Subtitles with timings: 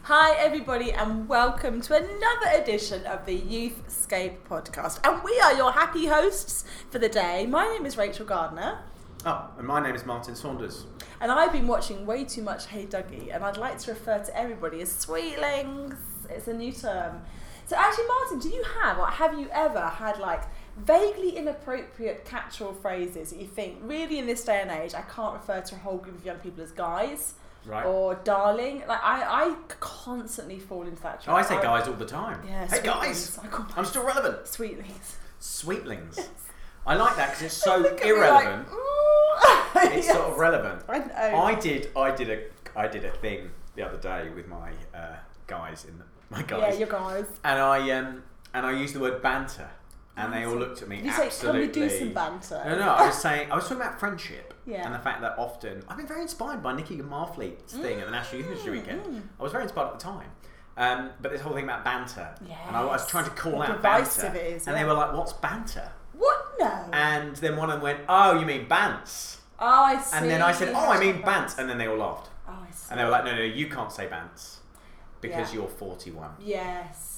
[0.03, 4.99] Hi, everybody, and welcome to another edition of the Youthscape podcast.
[5.07, 7.45] And we are your happy hosts for the day.
[7.47, 8.79] My name is Rachel Gardner,
[9.25, 10.85] Oh, and my name is Martin Saunders.
[11.19, 14.37] and I've been watching way too much Hey Duggee, and I'd like to refer to
[14.37, 15.95] everybody as sweetlings.
[16.29, 17.21] It's a new term.
[17.67, 20.43] So, actually, Martin, do you have, or have you ever had like
[20.77, 25.33] vaguely inappropriate catch-all phrases that you think, really, in this day and age, I can't
[25.33, 27.33] refer to a whole group of young people as guys?
[27.65, 27.83] Right.
[27.85, 31.33] Or darling, like I, I constantly fall into that trap.
[31.35, 32.39] Oh, I say guys all the time.
[32.45, 34.43] Yeah, hey guys, I I'm still relevant.
[34.43, 35.15] Sweetlings.
[35.41, 36.27] Sweetlings.
[36.85, 38.67] I like that because it's so Look at me irrelevant.
[38.67, 40.15] like, It's Yes.
[40.15, 40.83] sort of relevant.
[40.87, 41.37] I know.
[41.41, 41.89] I did.
[41.95, 42.43] I did a.
[42.79, 45.15] I did a thing the other day with my uh,
[45.47, 47.25] guys in the, my guys, Yeah, your guys.
[47.43, 48.21] and I um
[48.53, 49.69] and I used the word banter,
[50.17, 51.67] and they all looked at me you say, absolutely.
[51.67, 52.61] can we do some banter?
[52.65, 54.85] No, no, I was saying I was talking about friendship Yeah.
[54.85, 58.11] and the fact that often I've been very inspired by Nicky Marfleet's thing at the
[58.11, 59.29] National Youth Ministry Weekend.
[59.39, 60.29] I was very inspired at the time.
[60.77, 62.35] Um, but this whole thing about banter,
[62.67, 65.13] and I was trying to call How out banter, it is, and they were like,
[65.13, 66.37] "What's banter?" What?
[66.59, 66.89] No.
[66.91, 70.17] And then one of them went, "Oh, you mean bants?" oh, I see.
[70.17, 72.71] And then I said, "Oh, I mean bants," and then they all laughed, Oh, I
[72.71, 72.87] see.
[72.91, 74.57] and they were like, "No, no, you can't say bants
[75.21, 75.61] because Yeah.
[75.61, 77.14] you're 41." Yes.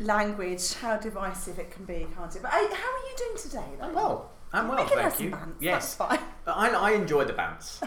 [0.00, 2.40] Language, how divisive it can be, can't it?
[2.42, 3.64] But hey, how are you doing today?
[3.78, 3.84] Though?
[3.86, 4.30] I'm well.
[4.52, 5.30] I'm well, we can have thank some you.
[5.32, 5.54] bants.
[5.60, 6.18] Yes, That's fine.
[6.46, 7.86] I, I enjoy the bants.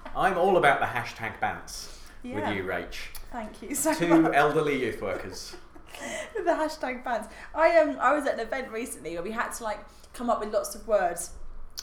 [0.16, 2.36] I'm all about the hashtag bants Yeah.
[2.36, 2.96] with you, Rach.
[3.30, 4.32] Thank you so Two much.
[4.34, 5.54] elderly youth workers.
[6.34, 7.26] the hashtag bans.
[7.54, 9.80] I um I was at an event recently where we had to like
[10.14, 11.30] come up with lots of words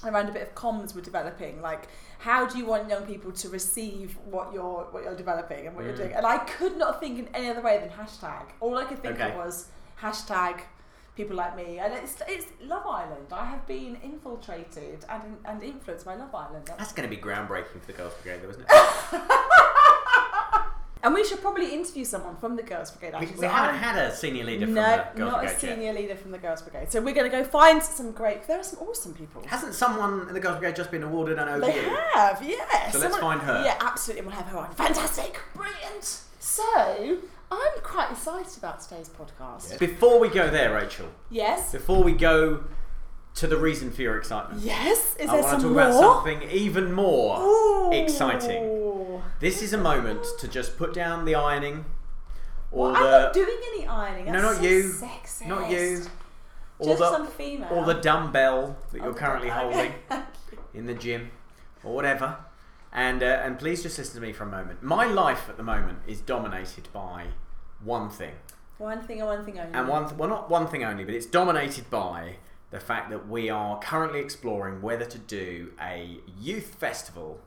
[0.05, 1.61] around a bit of comms we're developing.
[1.61, 1.87] Like,
[2.19, 5.85] how do you want young people to receive what you're what you're developing and what
[5.85, 5.97] you're Mm.
[5.97, 6.13] doing?
[6.13, 8.43] And I could not think in any other way than hashtag.
[8.59, 9.31] All I could think Okay.
[9.31, 9.67] of was
[10.01, 10.61] hashtag
[11.15, 11.79] people like me.
[11.79, 13.27] And it's it's Love Island.
[13.31, 16.65] I have been infiltrated and and influenced by Love Island.
[16.67, 18.71] That's- That's going to be groundbreaking for the Girls Brigade, though, isn't it?
[21.03, 23.17] And we should probably interview someone from the Girls Brigade.
[23.19, 23.39] we, Actually.
[23.41, 25.75] we haven't I'm- had a senior leader from no, the Girls not a Brigade yet.
[25.75, 26.91] senior leader from the Girls Brigade.
[26.91, 28.47] So we're going to go find some great.
[28.47, 29.43] There are some awesome people.
[29.47, 31.61] Hasn't someone in the Girls Brigade just been awarded an OBE?
[31.61, 31.71] They
[32.13, 32.93] have, yes.
[32.93, 33.63] So let's find her.
[33.63, 34.25] Yeah, absolutely.
[34.25, 34.71] We'll have her on.
[34.73, 36.21] Fantastic, brilliant.
[36.39, 36.63] So
[37.51, 39.77] I'm quite excited about today's podcast.
[39.79, 41.71] Before we go there, Rachel, Yes.
[41.71, 42.63] before we go
[43.37, 45.15] to the reason for your excitement, Yes.
[45.19, 45.81] Is I there want to talk more?
[45.81, 47.91] about something even more Ooh.
[47.93, 49.21] exciting.
[49.39, 51.85] This is a moment to just put down the ironing
[52.71, 54.25] or Well, I'm the not doing any ironing.
[54.33, 55.47] no, not so you, Sexist.
[55.47, 56.03] not you,
[56.79, 57.69] or Just the some female.
[57.71, 59.59] or the dumbbell that you're Oh, currently okay.
[59.59, 59.93] holding
[60.73, 61.31] in the gym
[61.83, 62.37] or whatever.
[62.91, 64.81] And uh, and please just listen to me for a moment.
[64.81, 67.27] My life at the moment is dominated by
[67.83, 68.33] one thing,
[68.79, 69.73] One thing and one thing only.
[69.73, 72.37] and one th- well not one thing only, but it's dominated by
[72.71, 77.39] the fact that we are currently exploring whether to do a youth festival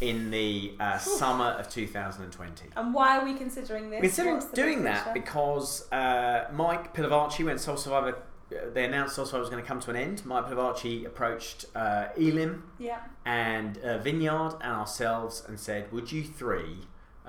[0.00, 2.68] in the uh, summer of 2020.
[2.74, 4.00] And why are we considering this?
[4.00, 8.16] Considering What's the doing that because uh, Mike Pilavachi, when Soul Survivor,
[8.50, 11.66] uh, they announced Soul Survivor was going to come to an end, Mike Pilavachi approached
[11.74, 13.00] uh, Elim Yeah.
[13.26, 16.78] and uh, Vineyard and ourselves and said, Would you three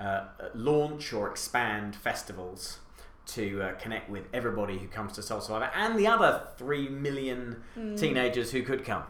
[0.00, 2.78] uh, launch or expand festivals
[3.26, 7.62] to uh, connect with everybody who comes to Soul Survivor and the other three million
[7.74, 7.94] Hmm.
[7.94, 9.04] teenagers who could come?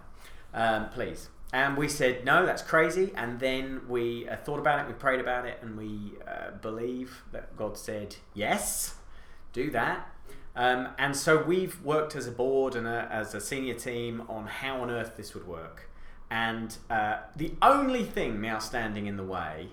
[0.54, 1.28] Um, please.
[1.52, 3.12] And we said, No, that's crazy.
[3.14, 7.22] And then we uh, thought about it, we prayed about it, and we uh, believe
[7.32, 8.94] that God said, Yes,
[9.52, 10.08] do that.
[10.54, 14.46] Um, and so we've worked as a board and a, as a senior team on
[14.46, 15.88] how on earth this would work.
[16.30, 19.68] And uh, the only thing now standing in the way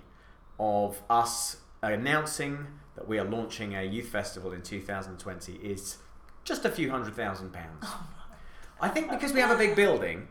[0.59, 2.67] of us announcing
[2.99, 5.97] that we are launching a youth festival in 2020 is
[6.43, 7.85] just a few hundred thousand pounds.
[8.81, 10.27] I think because we have a big building,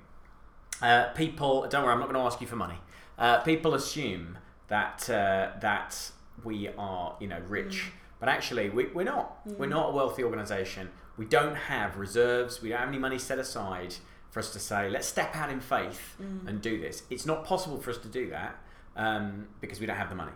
[0.82, 2.78] uh, people don't worry, I'm not going to ask you for money.
[3.16, 4.36] Uh, people assume
[4.68, 6.10] that uh, that
[6.44, 7.90] we are, you know, rich,
[8.20, 9.38] but actually we, we're not.
[9.46, 10.90] We're not a wealthy organisation.
[11.16, 12.60] We don't have reserves.
[12.60, 13.94] We don't have any money set aside
[14.30, 16.16] for us to say, let's step out in faith
[16.46, 17.02] and do this.
[17.08, 18.56] It's not possible for us to do that
[18.94, 20.32] um, because we don't have the money.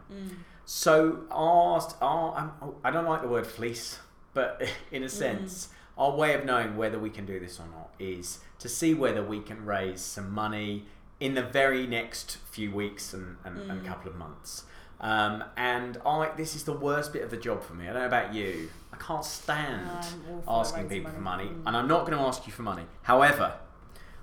[0.65, 3.99] So our, our um, I don't like the word fleece,
[4.35, 4.63] but
[4.93, 5.69] in a sense,
[5.99, 9.23] our way of knowing whether we can do this or not is to see whether
[9.23, 10.87] we can raise some money
[11.21, 14.65] in the very next few weeks and, and, and couple of months.
[15.01, 17.89] Um, and I, this is the worst bit of the job for me.
[17.89, 18.71] I don't know about you.
[18.93, 20.07] I can't stand at
[20.47, 21.45] asking people for money.
[21.45, 21.67] money, Mm.
[21.67, 22.85] and I'm not going to ask you for money.
[23.03, 23.55] However,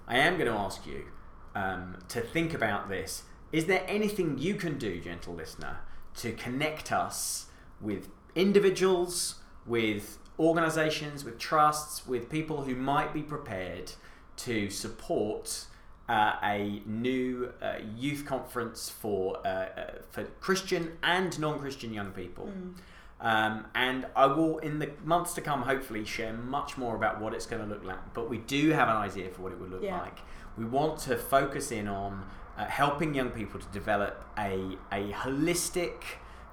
[0.08, 1.06] I am going to ask you
[1.54, 3.24] um, to think about this.
[3.52, 5.80] Is there anything you can do, gentle listener,
[6.20, 7.48] to connect us
[7.82, 9.36] with individuals,
[9.66, 13.92] with organisations, with trusts, with people who might be prepared
[14.38, 15.66] to support
[16.08, 22.50] uh, a new uh, youth conference for uh, uh, for Christian and non-Christian young people.
[23.22, 27.34] Um, and I will, in the months to come, hopefully share much more about what
[27.34, 28.14] it's going to look like.
[28.14, 30.00] But we do have an idea for what it would look Yeah.
[30.00, 30.20] like.
[30.58, 32.26] We want to focus in on
[32.60, 35.94] uh, helping young people to develop a, a holistic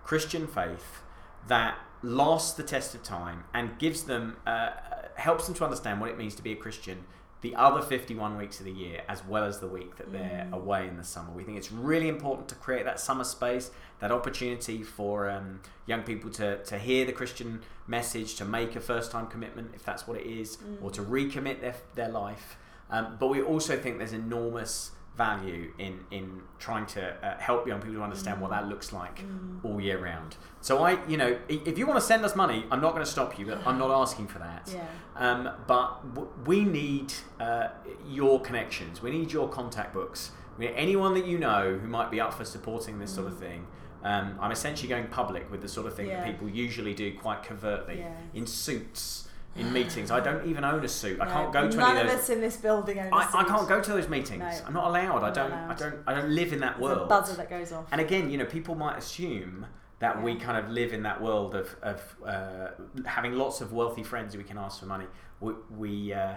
[0.04, 1.02] Christian faith
[1.48, 4.70] that lasts the test of time and gives them, uh,
[5.16, 7.04] helps them to understand what it means to be a Christian
[7.40, 10.88] the other 51 weeks of the year as well as the week that they're away
[10.88, 11.30] in the summer.
[11.32, 13.70] We think it's really important to create that summer space,
[14.00, 18.80] that opportunity for um, young people to, to hear the Christian message, to make a
[18.80, 22.56] first time commitment if that's what it is, or to recommit their, their life.
[22.90, 27.80] Um, but we also think there's enormous value in in trying to uh, help young
[27.80, 29.24] people to understand what that looks like
[29.62, 30.36] all year round.
[30.60, 33.10] So I, you know, if you want to send us money, I'm not going to
[33.10, 33.46] stop you.
[33.46, 34.70] But I'm not asking for that.
[34.72, 34.86] Yeah.
[35.16, 37.68] Um, but w- we need uh,
[38.08, 39.02] your connections.
[39.02, 40.32] We need your contact books.
[40.58, 43.38] We need anyone that you know who might be up for supporting this sort of
[43.38, 43.66] thing.
[44.02, 47.42] Um, I'm essentially going public with the sort of thing that people usually do quite
[47.42, 48.12] covertly Yeah.
[48.34, 49.25] in suits.
[49.58, 51.20] In meetings, I don't even own a suit.
[51.20, 52.20] I No, can't go to none any of those.
[52.24, 54.40] us in this building own I, I can't go to those meetings.
[54.40, 54.60] No.
[54.66, 55.22] I'm not allowed.
[55.22, 55.50] I don't.
[55.50, 55.70] allowed.
[55.70, 55.98] I don't.
[56.06, 57.08] I don't live in that world.
[57.08, 57.86] buzzer that goes off.
[57.92, 59.66] And again, you know, people might assume
[59.98, 62.68] that we kind of live in that world of, of uh,
[63.06, 65.06] having lots of wealthy friends who we can ask for money.
[65.40, 66.34] We we, uh,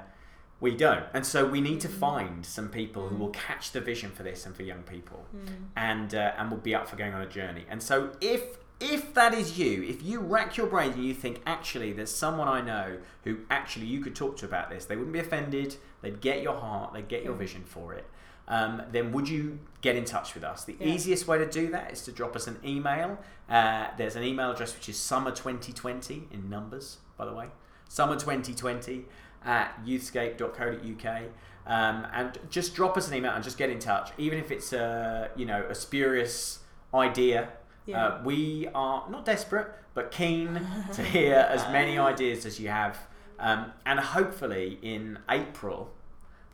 [0.61, 1.99] we don't, and so we need to Mm.
[1.99, 5.47] find some people who will catch the vision for this and for young people, Mm.
[5.75, 7.65] and uh, and will be up for going on a journey.
[7.69, 8.41] And so if
[8.79, 12.47] if that is you, if you rack your brain and you think actually there's someone
[12.47, 16.21] I know who actually you could talk to about this, they wouldn't be offended, they'd
[16.21, 17.39] get your heart, they'd get your Mm.
[17.39, 18.05] vision for it.
[18.47, 20.63] Um, then would you get in touch with us?
[20.63, 20.87] The Yeah.
[20.87, 23.19] easiest way to do that is to drop us an email.
[23.49, 27.49] Uh, there's an email address which is summer2020 in numbers, by the way.
[27.89, 29.05] Summer2020
[29.45, 31.23] at youthscape.co.uk.
[31.67, 34.73] Um, and just drop us an email and just get in touch, even if it's
[34.73, 36.59] a you know a spurious
[36.93, 37.49] idea.
[37.89, 38.05] Yeah.
[38.05, 40.61] Uh, we are not desperate, but keen
[40.93, 42.97] to hear as many ideas as you have.
[43.39, 45.91] Um, and hopefully in April,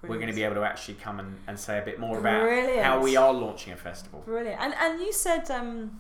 [0.04, 2.44] we're going to be able to actually come and, and say a bit more about
[2.44, 2.84] Brilliant.
[2.84, 4.22] how we are launching a festival.
[4.26, 4.62] Brilliant.
[4.62, 6.00] And and you said um,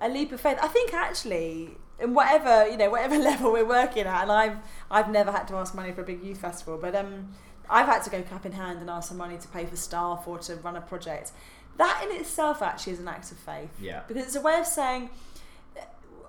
[0.00, 0.58] a leap of faith.
[0.62, 4.56] I think actually in whatever you know whatever level we're working at, and I've
[4.90, 7.30] I've never had to ask money for a big youth festival, but um,
[7.68, 10.24] I've had to go cap in hand and ask for money to pay for staff
[10.26, 11.32] or to run a project.
[11.80, 13.70] That in itself actually is an act of faith.
[13.80, 14.02] Yeah.
[14.06, 15.08] Because it's a way of saying.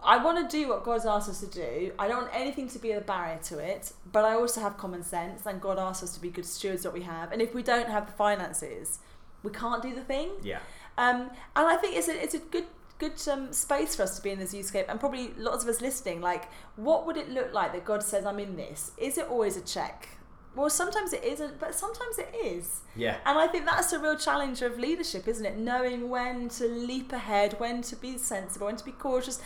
[0.04, 1.92] I want to do what God's asked us to do.
[2.00, 5.04] I don't want anything to be a barrier to it, but I also have common
[5.04, 7.32] sense, and God asks us to be good stewards of what we have.
[7.32, 8.98] And if we don't have the finances,
[9.44, 10.30] we can't do the thing.
[10.42, 10.60] Yeah.
[10.98, 12.66] Um, and I think it's a, it's a good
[12.98, 15.82] good um, space for us to be in this youthscape and probably lots of us
[15.82, 19.28] listening like what would it look like that God says I'm in this is it
[19.28, 20.08] always a check
[20.56, 22.82] well sometimes it isn't but sometimes it is.
[22.96, 23.18] Yeah.
[23.26, 25.58] and I think that's a real challenge of leadership isn't it?
[25.58, 29.40] Knowing when to leap ahead when to be sensible when to be cautious.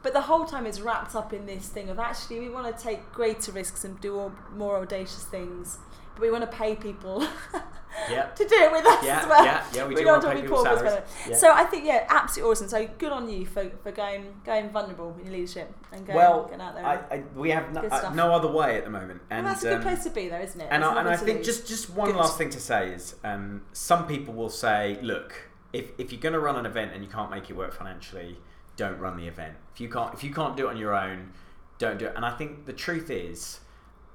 [0.00, 2.82] But the whole time is wrapped up in this thing of actually we want to
[2.82, 5.78] take greater risks and do more audacious things
[6.18, 7.24] but we want to pay people
[8.10, 8.26] Yeah.
[8.26, 9.44] to do it with us Yeah, as well.
[9.44, 11.02] yeah, yeah, we do don't wanna pay to be people salaries.
[11.28, 11.36] Yeah.
[11.36, 12.68] So I think yeah, absolutely awesome.
[12.68, 16.44] So good on you for, for going going vulnerable in your leadership and going, Well,
[16.44, 16.86] getting out there.
[16.86, 19.20] I, I, we have no, Good uh, no other way at the moment.
[19.30, 20.68] And well, that's a good um, place to be, though, isn't it?
[20.70, 22.16] and I, and I think just just one Good.
[22.16, 25.34] last thing to say is um, some people will say, look,
[25.72, 28.38] if, if you're going to run an event and you can't make it work financially,
[28.76, 29.54] don't run the event.
[29.74, 31.32] If you can't if you can't do it on your own,
[31.78, 32.12] don't do it.
[32.14, 33.60] And I think the truth is.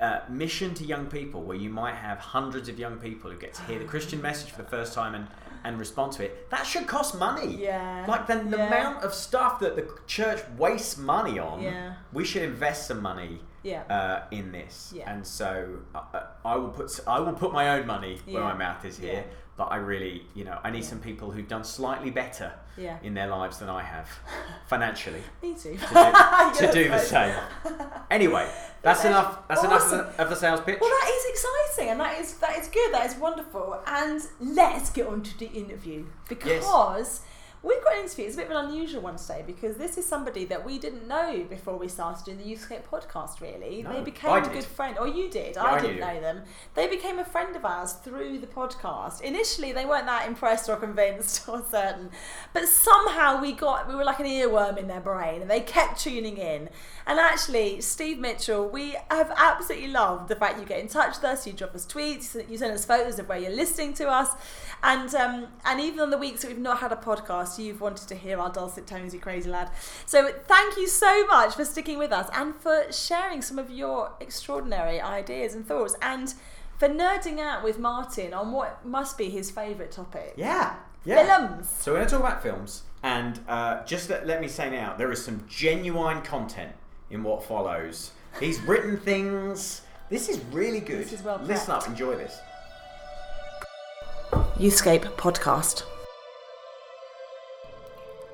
[0.02, 3.54] Uh, mission to young people, where you might have hundreds of young people who get
[3.54, 5.28] to hear the Christian message for the first time and,
[5.64, 7.56] and respond to it, that should cost money.
[7.62, 8.04] Yeah.
[8.06, 8.68] Like the, the Yeah.
[8.68, 11.94] amount of stuff that the church wastes money on, Yeah.
[12.12, 13.84] we should invest some money Yeah.
[13.84, 14.92] uh, in this.
[14.94, 15.10] Yeah.
[15.10, 18.50] And so uh, I will put I will put my own money where Yeah.
[18.52, 19.24] my mouth is here.
[19.56, 20.90] But I really, you know, I need Yeah.
[20.90, 22.98] some people who've done slightly better Yeah.
[23.04, 24.10] in their lives than I have
[24.68, 25.78] financially Me too.
[25.78, 27.36] to do, to do the same.
[28.12, 28.48] Anyway,
[28.84, 29.40] that's enough.
[29.48, 30.00] That's Awesome.
[30.02, 30.78] enough of the, sales pitch.
[30.80, 32.94] Well, that is exciting, and that is that is good.
[32.94, 33.80] That is wonderful.
[33.88, 37.22] And let's get on to the interview because
[37.64, 38.26] we've got an interview.
[38.26, 41.08] It's a bit of an unusual one today because this is somebody that we didn't
[41.08, 43.40] know before we started doing the Youthscape podcast.
[43.42, 45.56] Really, No, they became a good friend, or you did.
[45.56, 46.42] Yeah, I I didn't know them.
[46.76, 49.22] They became a friend of ours through the podcast.
[49.22, 52.10] Initially, they weren't that impressed or convinced or certain,
[52.54, 56.00] but somehow we got we were like an earworm in their brain, and they kept
[56.02, 56.70] tuning in.
[57.06, 61.26] And actually, Steve Mitchell, we have absolutely loved the fact you get in touch with
[61.26, 64.30] us, you drop us tweets, you send us photos of where you're listening to us,
[64.82, 68.08] and um, and even on the weeks that we've not had a podcast, you've wanted
[68.08, 69.70] to hear our dulcet tones, you crazy lad.
[70.06, 74.14] So thank you so much for sticking with us and for sharing some of your
[74.20, 76.34] extraordinary ideas and thoughts and
[76.78, 80.34] for nerding out with Martin on what must be his favourite topic.
[80.36, 80.76] Yeah.
[81.06, 81.26] Yeah.
[81.26, 81.70] Films.
[81.70, 84.96] So we're going to talk about films, and uh, just let, let me say now,
[84.96, 86.72] there is some genuine content
[87.12, 88.12] in what follows.
[88.40, 89.82] He's written things.
[90.10, 91.02] This is really good.
[91.02, 92.40] This is well Listen up, enjoy this.
[94.58, 95.84] Youthscape podcast.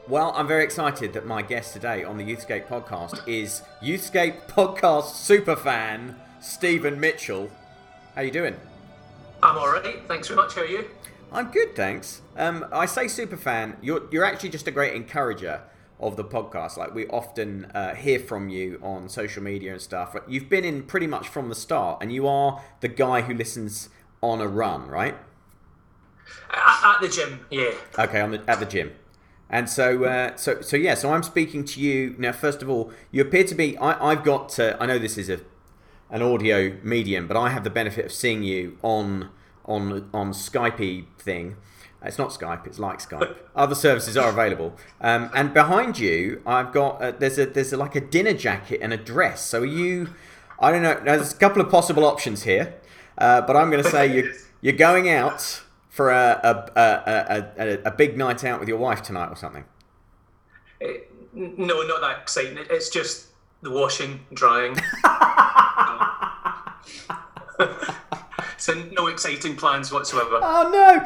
[0.09, 5.13] Well, I'm very excited that my guest today on the Youthscape podcast is Youthscape podcast
[5.13, 7.51] superfan Stephen Mitchell.
[8.15, 8.55] How you doing?
[9.43, 10.55] I'm alright, thanks very much.
[10.55, 10.89] How are you?
[11.31, 12.23] I'm good, thanks.
[12.35, 13.75] Um, I say superfan.
[13.83, 15.61] You're you're actually just a great encourager
[15.99, 16.75] of the podcast.
[16.75, 20.15] Like we often uh, hear from you on social media and stuff.
[20.27, 23.89] You've been in pretty much from the start, and you are the guy who listens
[24.21, 25.15] on a run, right?
[26.49, 27.73] At, at the gym, yeah.
[27.99, 28.93] Okay, on the at the gym.
[29.49, 30.93] And so, uh, so, so yeah.
[30.93, 32.31] So I'm speaking to you now.
[32.31, 33.77] First of all, you appear to be.
[33.77, 34.59] I, I've got.
[34.59, 35.39] Uh, I know this is a
[36.11, 39.29] an audio medium, but I have the benefit of seeing you on
[39.65, 41.55] on on Skype thing.
[42.03, 42.65] It's not Skype.
[42.65, 43.35] It's like Skype.
[43.55, 44.75] Other services are available.
[45.01, 48.79] Um, and behind you, I've got uh, there's a there's a, like a dinner jacket
[48.81, 49.41] and a dress.
[49.45, 50.13] So are you?
[50.59, 50.99] I don't know.
[51.03, 52.75] There's a couple of possible options here,
[53.17, 55.63] uh, but I'm going to say you you're going out
[55.99, 59.65] for a a, a, a, a, big night out with your wife tonight or something.
[60.79, 60.99] Eh,
[61.35, 62.57] n- no, not that exciting.
[62.57, 63.27] It- It's just
[63.61, 64.77] the washing, drying.
[68.57, 70.39] so no exciting plans whatsoever.
[70.41, 71.05] Oh no!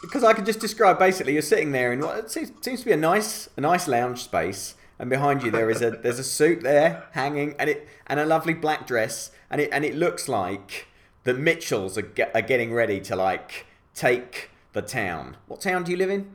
[0.00, 2.86] Because I can just describe basically you're sitting there in what it seems, seems to
[2.86, 6.24] be a nice a nice lounge space, and behind you there is a there's a
[6.24, 10.28] suit there hanging, and it and a lovely black dress, and it and it looks
[10.28, 10.86] like
[11.24, 13.66] the Mitchells are, get, are getting ready to like
[13.98, 15.36] take the town.
[15.46, 16.30] What town do you live in?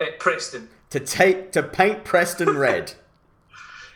[0.00, 0.68] Eh, Preston.
[0.90, 2.94] To take to paint Preston red.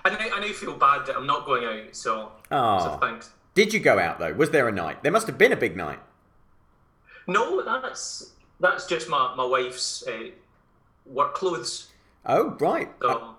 [0.05, 2.79] I now, I now feel bad that I'm not going out, so, Oh.
[2.85, 3.31] so thanks.
[3.55, 4.33] Did you go out though?
[4.33, 5.03] Was there a night?
[5.03, 6.01] There must have been a big night.
[7.27, 10.31] No, that's that's just my, my wife's uh,
[11.07, 11.89] work clothes.
[12.27, 12.89] Oh right.
[13.01, 13.35] So,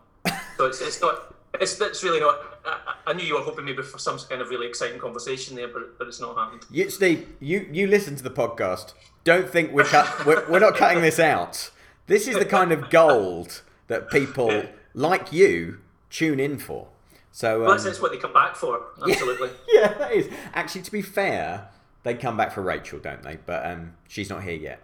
[0.58, 1.36] so it's, it's not.
[1.60, 2.40] It's, it's really not.
[2.66, 5.68] I, I knew you were hoping maybe for some kind of really exciting conversation there,
[5.68, 6.64] but but it's not happened.
[6.72, 8.94] You, Steve, you, you listen to the podcast.
[9.24, 11.72] Don't think we're, cut, we're we're not cutting this out.
[12.08, 16.88] This is the kind of gold that people like you tune in for.
[17.32, 18.82] So Well, um, that's, that's what they come back for.
[19.08, 19.50] Absolutely.
[19.68, 21.70] yeah, that is actually to be fair,
[22.04, 23.38] they come back for Rachel, don't they?
[23.46, 24.82] But um, she's not here yet.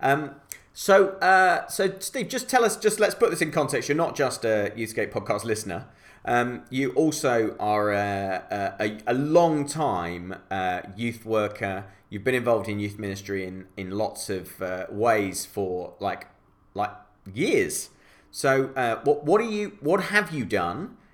[0.00, 0.32] Um,
[0.74, 2.76] so uh, so Steve, just tell us.
[2.76, 3.88] Just let's put this in context.
[3.88, 5.86] You're not just a Youthscape podcast listener.
[6.24, 11.86] Um, you also are a, a, a long time uh, youth worker.
[12.10, 16.26] You've been involved in youth ministry in, in lots of uh, ways for like
[16.74, 16.92] like
[17.32, 17.90] years.
[18.30, 20.96] So uh, what what are you what have you done?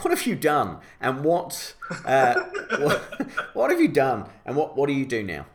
[0.00, 0.78] What have you done?
[1.02, 1.74] And what
[2.06, 2.34] uh,
[2.78, 2.98] what,
[3.52, 4.24] what have you done?
[4.46, 5.46] And what what do you do now?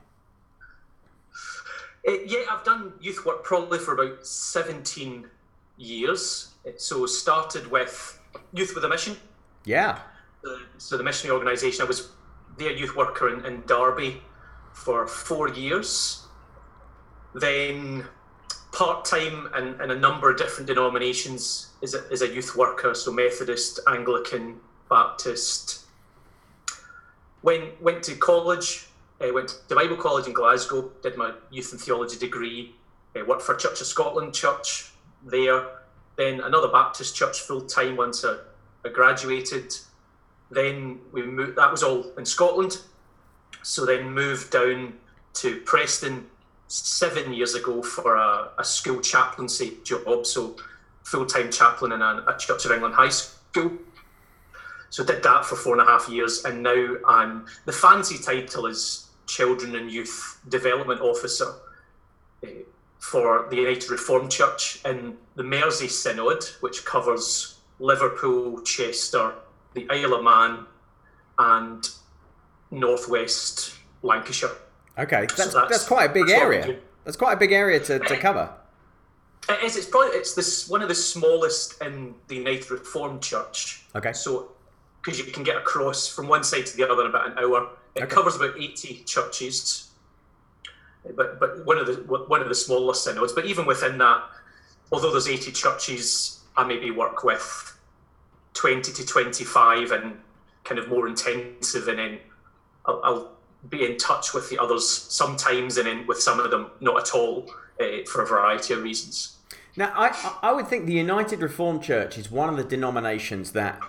[2.08, 5.28] Uh, yeah, I've done youth work probably for about 17
[5.78, 6.54] years.
[6.66, 8.20] Uh, So started with
[8.54, 9.18] Youth with a Mission.
[9.66, 10.00] Yeah.
[10.46, 12.10] Uh, so the missionary organisation, I was
[12.58, 14.22] their youth worker in, in Derby
[14.84, 16.24] for four years.
[17.34, 18.06] Then
[18.72, 23.12] part time in, in a number of different denominations as a, a youth worker, so
[23.12, 25.86] Methodist, Anglican, Baptist.
[27.42, 28.88] Went went to college,
[29.22, 32.74] uh, went to Bible College in Glasgow, did my youth and theology degree.
[33.16, 34.92] Uh, worked for Church of Scotland Church
[35.26, 35.68] there.
[36.18, 38.38] Then another Baptist church full time once I,
[38.86, 39.76] I graduated.
[40.50, 41.58] Then we moved.
[41.58, 42.82] That was all in Scotland.
[43.68, 44.94] So then moved down
[45.34, 46.26] to Preston
[46.70, 50.26] seven years ago for a, a school chaplaincy job.
[50.26, 50.56] So
[51.04, 53.74] full time chaplain in a, a Church of England high school.
[54.90, 58.68] So did that for four and a half years, and now I'm the fancy title
[58.68, 61.56] is Children and Youth Development Officer
[62.44, 62.62] eh,
[63.00, 69.34] for the United Reformed Church in the Mersey Synod, which covers Liverpool, Chester,
[69.74, 70.66] the Isle of Man,
[71.38, 71.90] and
[72.72, 74.52] northwest Lancashire.
[74.98, 75.22] Okay.
[75.22, 76.80] That's that's, that's- quite a big that's area.
[77.06, 78.50] That's quite a big area to, to cover.
[79.50, 79.78] It is.
[79.78, 83.84] It's probably it's this one of the smallest in the United Reformed Church.
[83.96, 84.12] Okay.
[84.12, 84.52] So,
[85.02, 87.70] because you can get across from one side to the other in about an hour,
[87.96, 88.14] it Okay.
[88.14, 89.92] covers about eighty churches.
[91.16, 91.94] But but one of the
[92.28, 93.32] one of the smaller synods.
[93.32, 94.24] But even within that,
[94.92, 97.78] although there's eighty churches, I maybe work with
[98.54, 100.18] twenty to twenty-five and
[100.66, 102.20] kind of more intensive, and then
[102.88, 103.32] I'll, I'll
[103.70, 107.14] be in touch with the others sometimes, and then with some of them not at
[107.14, 109.38] all uh, for a variety of reasons.
[109.76, 113.80] Now, I, I would think the United Reformed Church is one of the denominations that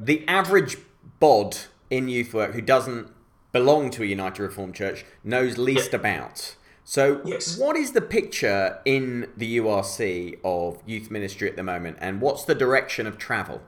[0.00, 0.78] the average
[1.20, 1.56] bod
[1.90, 3.08] in youth work who doesn't
[3.52, 5.96] belong to a United Reformed Church knows least Yeah.
[5.98, 6.56] about.
[6.84, 7.58] So, Yes.
[7.58, 12.44] what is the picture in the URC of youth ministry at the moment, and what's
[12.44, 13.60] the direction of travel?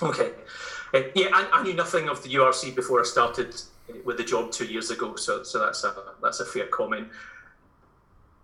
[0.00, 0.30] Okay.
[0.94, 3.60] Uh, yeah, I, I knew nothing of the URC before I started
[4.04, 7.08] with the job two years ago, so so that's a that's a fair comment.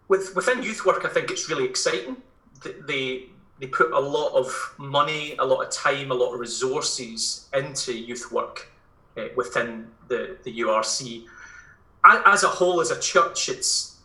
[0.08, 2.16] With within youth work, I think it's really exciting.
[2.62, 3.26] Th- They
[3.60, 7.92] they put a lot of money, a lot of time, a lot of resources into
[7.92, 8.68] youth work
[9.16, 11.24] uh, within the the URC.
[12.04, 13.98] As a whole, as a church, it's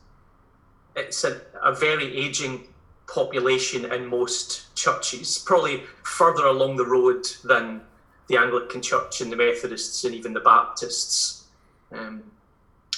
[0.95, 2.67] it's a, a very aging
[3.07, 7.81] population in most churches, probably further along the road than
[8.29, 11.47] the Anglican Church and the Methodists and even the Baptists.
[11.91, 12.23] Um,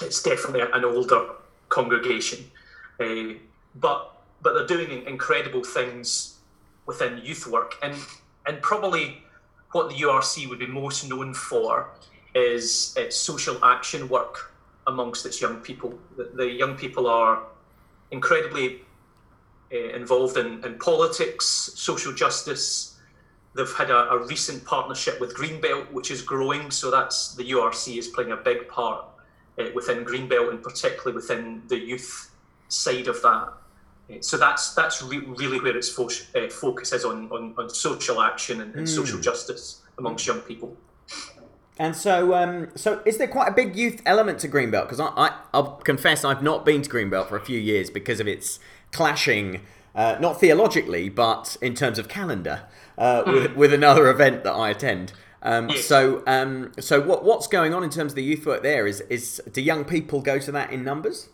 [0.01, 1.29] it's definitely an older
[1.69, 2.51] congregation,
[2.99, 3.33] uh,
[3.75, 6.37] but but they're doing incredible things
[6.85, 7.95] within youth work, and
[8.45, 9.23] and probably
[9.71, 11.89] what the URC would be most known for
[12.35, 14.53] is its social action work
[14.87, 15.97] amongst its young people.
[16.17, 17.43] The, the young people are
[18.11, 18.81] incredibly
[19.73, 22.90] uh, involved in, in politics, social justice.
[23.53, 26.71] They've had a, a recent partnership with Greenbelt, which is growing.
[26.71, 29.03] So that's the URC is playing a big part
[29.59, 32.31] uh, within Greenbelt, and particularly within the youth
[32.69, 33.27] side of that.
[34.09, 37.69] Uh, So that's that's re- really where its fo- uh, focus is on, on, on
[37.69, 40.75] social action and, and social justice amongst young people.
[41.77, 44.83] And so, um, so is there quite a big youth element to Greenbelt?
[44.83, 48.19] Because I, I, I'll confess I've not been to Greenbelt for a few years because
[48.19, 48.59] of its
[48.91, 49.61] clashing,
[49.95, 52.63] uh, not theologically, but in terms of calendar,
[52.97, 55.13] uh, with, with another event that I attend.
[55.43, 55.85] Um, Yes.
[55.85, 58.85] So, um, so what what's going on in terms of the youth work there?
[58.85, 61.29] Is is do young people go to that in numbers?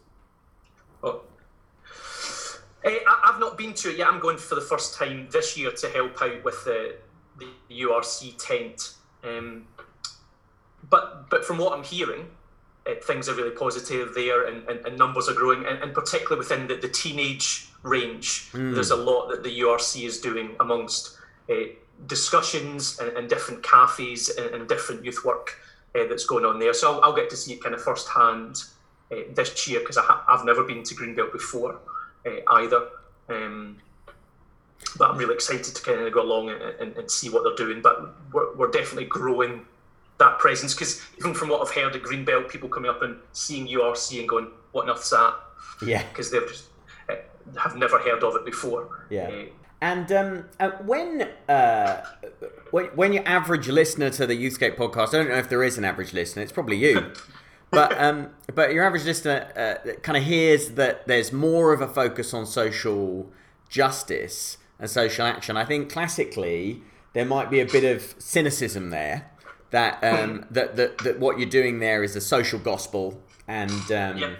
[1.03, 1.21] Oh.
[2.85, 4.07] Eh, I, I've not been to it yet.
[4.07, 6.95] I'm going for the first time this year to help out with the,
[7.37, 8.93] the URC tent.
[9.23, 9.67] Um,
[10.89, 12.29] but but from what I'm hearing,
[12.85, 16.39] uh, things are really positive there, and, and, and numbers are growing, and, and particularly
[16.39, 21.16] within the, the teenage range, there's a lot that the URC is doing amongst
[22.05, 25.59] discussions and, and different cafes and, and different youth work
[25.95, 26.73] uh, that's going on there.
[26.73, 28.57] So I'll, I'll get to see it kind of firsthand
[29.11, 31.79] uh, this year because ha- I've never been to Greenbelt before
[32.25, 32.87] uh, either.
[33.29, 33.77] Um,
[34.97, 37.67] but I'm really excited to kind of go along and, and, and see what they're
[37.67, 37.81] doing.
[37.81, 39.65] But we're, we're definitely growing
[40.19, 43.67] that presence because even from what I've heard at Greenbelt, people coming up and seeing
[43.67, 45.35] URC and going, "What on earth's that?"
[45.85, 46.03] Yeah.
[46.09, 46.65] Because they've just
[47.09, 47.15] uh,
[47.57, 49.05] have never heard of it before.
[49.09, 49.27] Yeah.
[49.27, 49.45] Uh,
[49.79, 52.03] And um, uh, when, uh,
[52.71, 55.77] when when your average listener to the Youthscape podcast, I don't know if there is
[55.77, 56.41] an average listener.
[56.41, 57.11] It's probably you,
[57.69, 61.87] but um, but your average listener uh, kind of hears that there's more of a
[61.87, 63.31] focus on social
[63.69, 65.57] justice and social action.
[65.57, 66.81] I think classically
[67.13, 69.29] there might be a bit of cynicism there
[69.69, 74.17] that um, that, that that what you're doing there is a social gospel and um,
[74.17, 74.35] Yeah.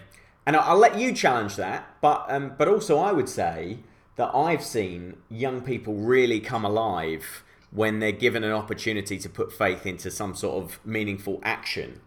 [0.48, 3.80] and I'll, I'll let you challenge that, but um, but also I would say
[4.18, 9.52] that I've seen young people really come alive when they're given an opportunity to put
[9.52, 12.02] faith into some sort of meaningful action.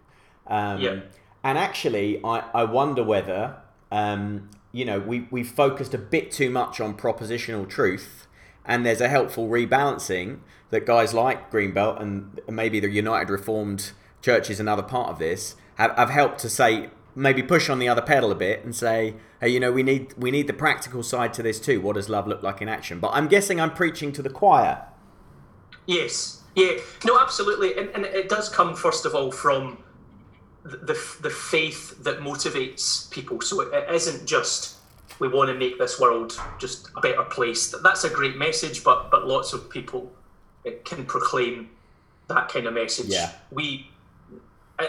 [0.46, 1.01] Um, Yeah.
[1.42, 3.57] And actually, I, I wonder whether
[3.90, 8.27] um, you know we we focused a bit too much on propositional truth,
[8.66, 14.51] and there's a helpful rebalancing that guys like Greenbelt and maybe the United Reformed Church
[14.51, 18.03] is another part of this have, have helped to say maybe push on the other
[18.03, 21.35] pedal a bit and say hey you know we need we need the practical side
[21.35, 24.12] to this too what does love look like in action but i'm guessing i'm preaching
[24.12, 24.87] to the choir
[25.90, 29.83] Yes, yeah, no, absolutely, and, and it does come first of all from
[30.62, 33.40] the the, the faith that motivates people.
[33.40, 34.77] So it, it isn't just
[35.18, 37.75] we want to make this world just a better place.
[37.83, 40.12] That's a great message, but but lots of people
[40.85, 41.70] can proclaim
[42.29, 43.09] that kind of message.
[43.09, 43.33] Yeah.
[43.51, 43.88] we.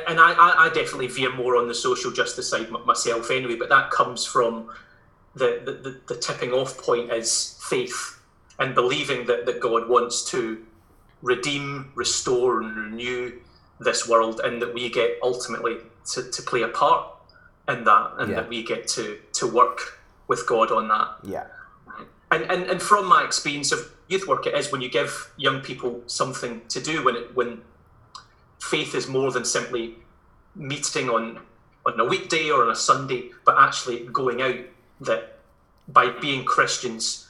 [0.07, 0.33] And I,
[0.65, 4.69] I, definitely veer more on the social justice side myself anyway, but that comes from
[5.35, 8.19] the, the, the, the tipping off point is faith
[8.59, 10.63] and believing that, that God wants to
[11.21, 13.39] redeem, restore, and renew
[13.79, 15.77] this world, and that we get ultimately
[16.13, 17.07] to, to play a part
[17.67, 18.41] in that, and Yeah.
[18.41, 21.09] that we get to, to work with God on that.
[21.23, 21.45] yeah
[22.31, 25.59] And, and and from my experience of youth work, it is when you give young
[25.61, 27.61] people something to do, when it when
[28.61, 29.95] faith is more than simply
[30.55, 31.39] meeting on
[31.85, 34.59] on a weekday or on a Sunday, but actually going out.
[35.01, 35.39] That
[35.87, 37.27] by being Christians,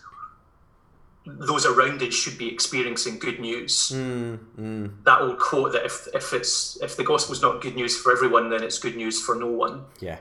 [1.26, 3.94] those around us should be experiencing good news.
[3.96, 4.92] Mm, mm.
[5.06, 8.50] That old quote that if if it's if the gospel's not good news for everyone,
[8.50, 10.18] then it's good news for no one yeah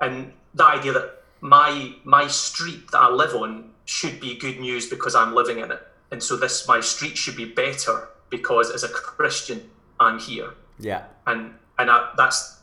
[0.00, 4.88] and the idea that my my street that I live on should be good news
[4.88, 5.80] because I'm living in it,
[6.10, 11.04] and so this my street should be better because as a Christian I'm here, yeah
[11.26, 12.60] and and I, that's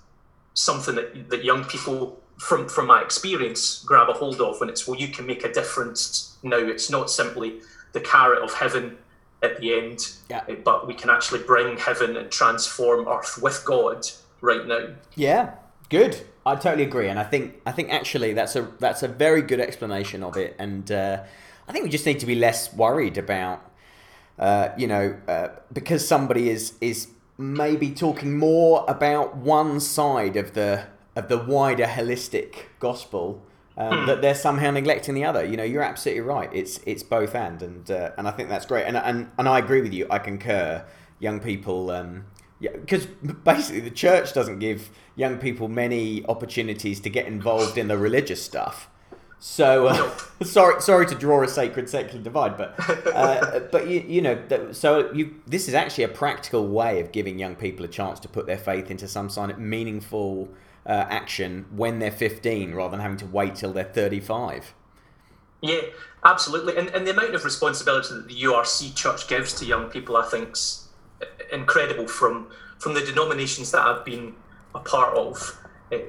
[0.54, 4.88] something that, that young people, from, from my experience, grab a hold of when it's,
[4.88, 6.58] well, you can make a difference now.
[6.58, 7.60] It's not simply
[7.94, 8.98] the carrot of heaven
[9.44, 10.44] at the end, Yeah.
[10.50, 14.06] eh, but we can actually bring heaven and transform earth with God
[14.42, 14.88] right now.
[15.16, 15.52] Yeah,
[15.90, 16.22] good.
[16.46, 19.60] I totally agree, and I think I think actually that's a that's a very good
[19.60, 21.24] explanation of it, and uh,
[21.68, 23.60] I think we just need to be less worried about,
[24.38, 30.54] uh, you know, uh, because somebody is is maybe talking more about one side of
[30.54, 33.44] the of the wider holistic gospel.
[33.78, 35.44] Um, that they're somehow neglecting the other.
[35.44, 36.50] You know, you're absolutely right.
[36.54, 38.86] It's it's both and, and uh, and I think that's great.
[38.86, 40.08] And and and I agree with you.
[40.10, 40.86] I concur.
[41.18, 42.26] Young people, um,
[42.60, 47.88] yeah, because basically the church doesn't give young people many opportunities to get involved in
[47.88, 48.90] the religious stuff.
[49.40, 50.12] So uh,
[50.44, 52.76] sorry, sorry to draw a sacred secular divide, but
[53.08, 57.38] uh, but you you know so you this is actually a practical way of giving
[57.40, 60.50] young people a chance to put their faith into some kind of meaningful
[60.86, 64.74] uh, action when they're 15, rather than having to wait till they're 35.
[65.62, 65.82] Yeah,
[66.24, 66.78] absolutely.
[66.78, 70.24] And, and the amount of responsibility that the URC Church gives to young people, I
[70.24, 70.88] think, is
[71.52, 74.36] incredible from from the denominations that I've been
[74.76, 75.58] a part of.
[75.92, 76.02] Eh,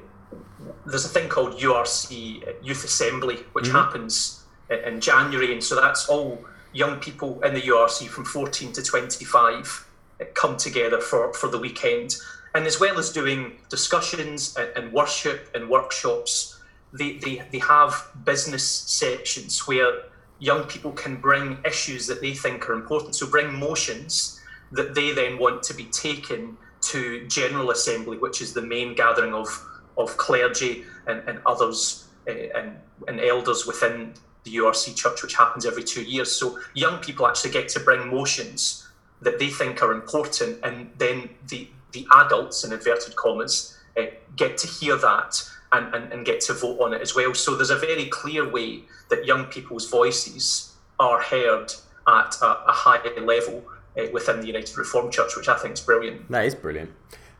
[0.87, 3.77] there's a thing called URC uh, Youth Assembly, which mm-hmm.
[3.77, 8.73] happens in, in January, and so that's all young people in the URC from 14
[8.73, 9.89] to 25
[10.21, 12.17] eh, come together for, for the weekend.
[12.55, 16.59] And as well as doing discussions and, and worship and workshops,
[16.93, 20.05] they, they, they have business sections where
[20.39, 23.15] young people can bring issues that they think are important.
[23.15, 24.41] So bring motions
[24.73, 29.35] that they then want to be taken to General Assembly, which is the main gathering
[29.35, 29.49] of,
[29.97, 32.77] of clergy and, and others uh, and,
[33.09, 36.31] and elders within the URC church, which happens every two years.
[36.31, 38.87] So young people actually get to bring motions
[39.23, 44.03] that they think are important, and then the, the adults, in inverted commas, uh,
[44.37, 47.35] get to hear that and, and, and get to vote on it as well.
[47.35, 51.73] So there's a very clear way that young people's voices are heard
[52.07, 53.65] at a, a high level
[53.99, 56.31] uh, within the United Reformed Church, which I think is brilliant.
[56.31, 56.91] That is brilliant.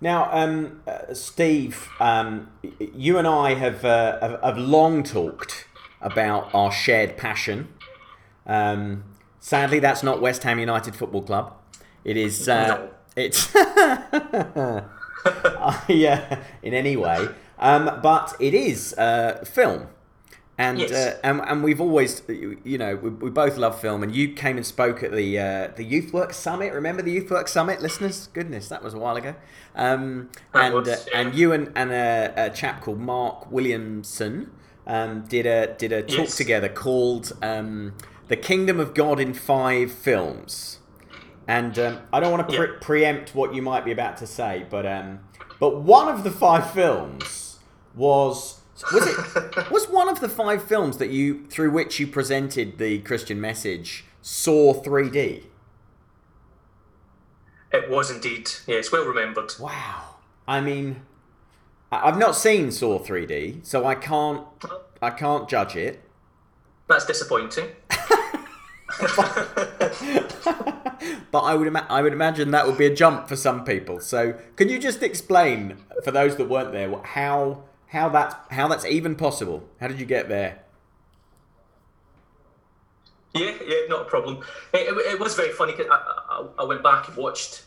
[0.01, 5.67] Now, um, uh, Steve, um, you and I have, uh, have have long talked
[6.01, 7.69] about our shared passion.
[8.47, 9.05] Um,
[9.41, 11.55] sadly, that's not West Ham United Football Club.
[12.05, 12.49] It is.
[12.49, 12.91] Uh, No.
[13.17, 13.55] It's.
[15.89, 17.29] yeah, in any way,
[17.59, 19.89] um, but it is uh, film.
[20.59, 20.91] And, Yes.
[20.91, 24.03] uh, and and we've always, you know, we, we both love film.
[24.03, 26.73] And you came and spoke at the uh, the Youth Work Summit.
[26.73, 28.29] Remember the Youth Work Summit, listeners?
[28.33, 29.35] Goodness, that was a while ago.
[29.75, 31.21] Um, and was, uh, yeah.
[31.21, 34.51] and you and, and a, a chap called Mark Williamson
[34.87, 36.37] um, did a did a talk Yes.
[36.39, 37.93] together called um,
[38.29, 40.79] "The Kingdom of God in Five Films."
[41.47, 42.79] And um, I don't want to pre- Yeah.
[42.81, 45.21] preempt what you might be about to say, but um,
[45.61, 47.59] but one of the five films
[47.95, 48.56] was
[48.93, 52.99] was it was one of the five films that you through which you presented the
[53.01, 55.45] Christian message Saw 3D.
[57.73, 59.53] It was indeed, yes, well remembered.
[59.61, 60.17] Wow.
[60.49, 61.03] I mean,
[61.93, 64.47] I've not seen Saw 3D, so I can't
[65.01, 66.03] I can't judge it.
[66.89, 67.71] That's disappointing.
[71.31, 74.01] But I would ima- I would imagine that would be a jump for some people.
[74.01, 77.65] So, can you just explain for those that weren't there how
[77.97, 79.67] how that's how that's even possible?
[79.81, 80.59] How did you get there?
[83.35, 84.39] Yeah, yeah, not a problem.
[84.73, 85.97] It, it, it was very funny 'cause I,
[86.31, 87.65] I, I went back and watched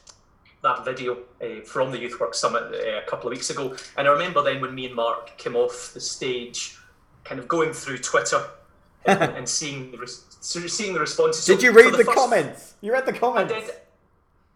[0.64, 4.08] that video uh, from the Youth Work Summit uh, a couple of weeks ago, and
[4.08, 6.78] I remember then when me and Mark came off the stage,
[7.24, 8.44] kind of going through Twitter
[9.06, 11.44] and, and seeing the res- seeing the responses.
[11.44, 12.74] So Did you read the, first- comments?
[12.82, 13.54] You read the I comments.
[13.54, 13.72] did.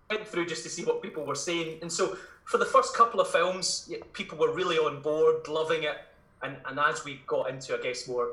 [0.09, 3.19] Went through just to see what people were saying, and so for the first couple
[3.19, 5.97] of films, people were really on board, loving it,
[6.41, 8.31] and and as we got into, I guess, more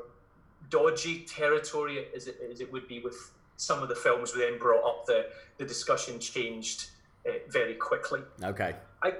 [0.69, 4.59] dodgy territory as it, as it would be with some of the films, we then
[4.59, 6.89] brought up the the discussion changed
[7.27, 8.21] uh, very quickly.
[8.43, 8.75] Okay.
[9.01, 9.13] I,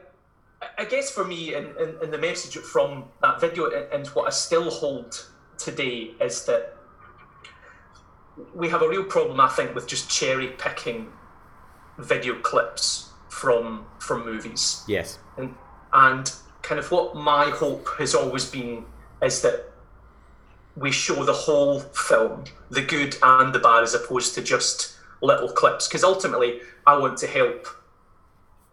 [0.77, 4.27] I guess for me, and, and, and the message from that video, and, and what
[4.27, 5.27] I still hold
[5.57, 6.75] today is that
[8.53, 11.11] we have a real problem, I think, with just cherry picking
[11.97, 15.17] video clips from from movies, Yes.
[15.37, 15.55] and
[15.93, 18.85] and kind of what my hope has always been
[19.23, 19.71] is that
[20.75, 25.49] we show the whole film, the good and the bad, as opposed to just little
[25.49, 25.87] clips.
[25.87, 27.67] Because ultimately, I want to help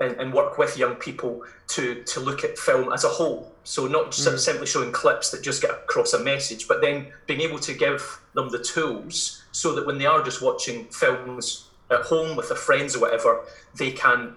[0.01, 3.53] and, and work with young people to to look at film as a whole.
[3.63, 4.39] So not just mm.
[4.39, 8.21] simply showing clips that just get across a message, but then being able to give
[8.35, 12.57] them the tools so that when they are just watching films at home with their
[12.57, 13.45] friends or whatever,
[13.77, 14.35] they can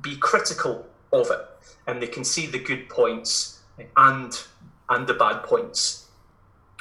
[0.00, 1.40] be critical of it,
[1.86, 3.60] and they can see the good points
[3.96, 4.40] and
[4.88, 6.08] and the bad points.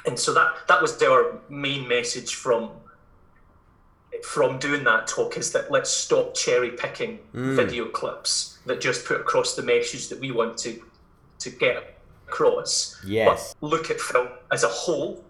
[0.05, 2.71] And so that that was our main message from
[4.23, 7.55] from doing that talk is that let's stop cherry picking mm.
[7.55, 10.81] video clips that just put across the message that we want to
[11.39, 12.99] to get across.
[13.05, 13.55] Yes.
[13.59, 15.23] But look at film as a whole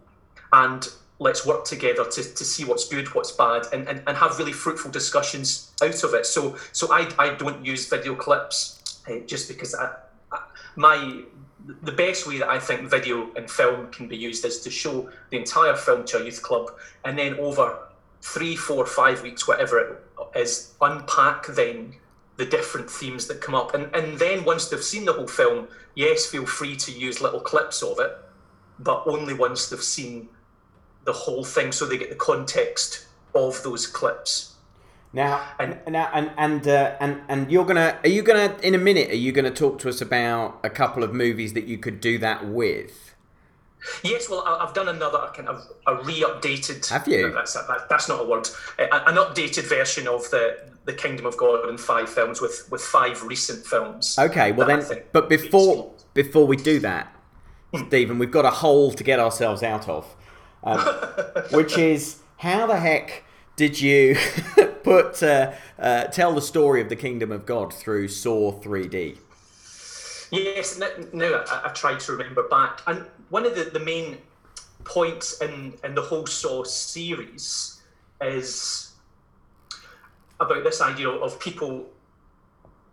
[0.53, 0.87] and
[1.21, 4.51] let's work together to, to see what's good, what's bad, and, and, and have really
[4.51, 6.25] fruitful discussions out of it.
[6.25, 9.93] So so I, I don't use video clips uh, just because I,
[10.31, 10.39] I,
[10.75, 11.21] my
[11.83, 15.09] the best way that I think video and film can be used is to show
[15.29, 16.71] the entire film to a youth club
[17.05, 17.77] and then over
[18.21, 21.93] three, four, five weeks, whatever it is, unpack then
[22.37, 23.75] the different themes that come up.
[23.75, 27.39] And, and then once they've seen the whole film, yes, feel free to use little
[27.39, 28.11] clips of it,
[28.79, 30.27] but only once they've seen
[31.05, 34.55] the whole thing so they get the context of those clips.
[35.13, 38.77] Now, And- now, and and uh, and and you're gonna are you gonna in a
[38.77, 41.99] minute are you gonna talk to us about a couple of movies that you could
[41.99, 43.13] do that with?
[44.03, 46.87] Yes, well, I've done another kind of a re-updated.
[46.89, 47.23] Have you?
[47.29, 48.47] no, That's that, that's not a word.
[48.77, 53.21] An updated version of the the Kingdom of God in five films with with five
[53.23, 54.17] recent films.
[54.19, 57.13] Okay, well then, but before before we do that,
[57.87, 60.15] Stephen, we've got a hole to get ourselves out of,
[60.63, 60.79] um,
[61.51, 63.23] which is how the heck
[63.55, 64.17] did you
[64.83, 69.17] put uh, uh, tell the story of the Kingdom of God through Saw 3D?
[70.31, 70.79] Yes,
[71.13, 74.17] now I, I tried to remember back, and one of the, the main
[74.83, 77.81] points in in the whole Saw series
[78.21, 78.93] is
[80.39, 81.85] about this idea of people.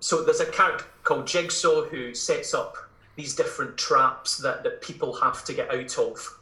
[0.01, 2.77] So there's a character called Jigsaw who sets up
[3.17, 6.38] these different traps that, that people have to get out of.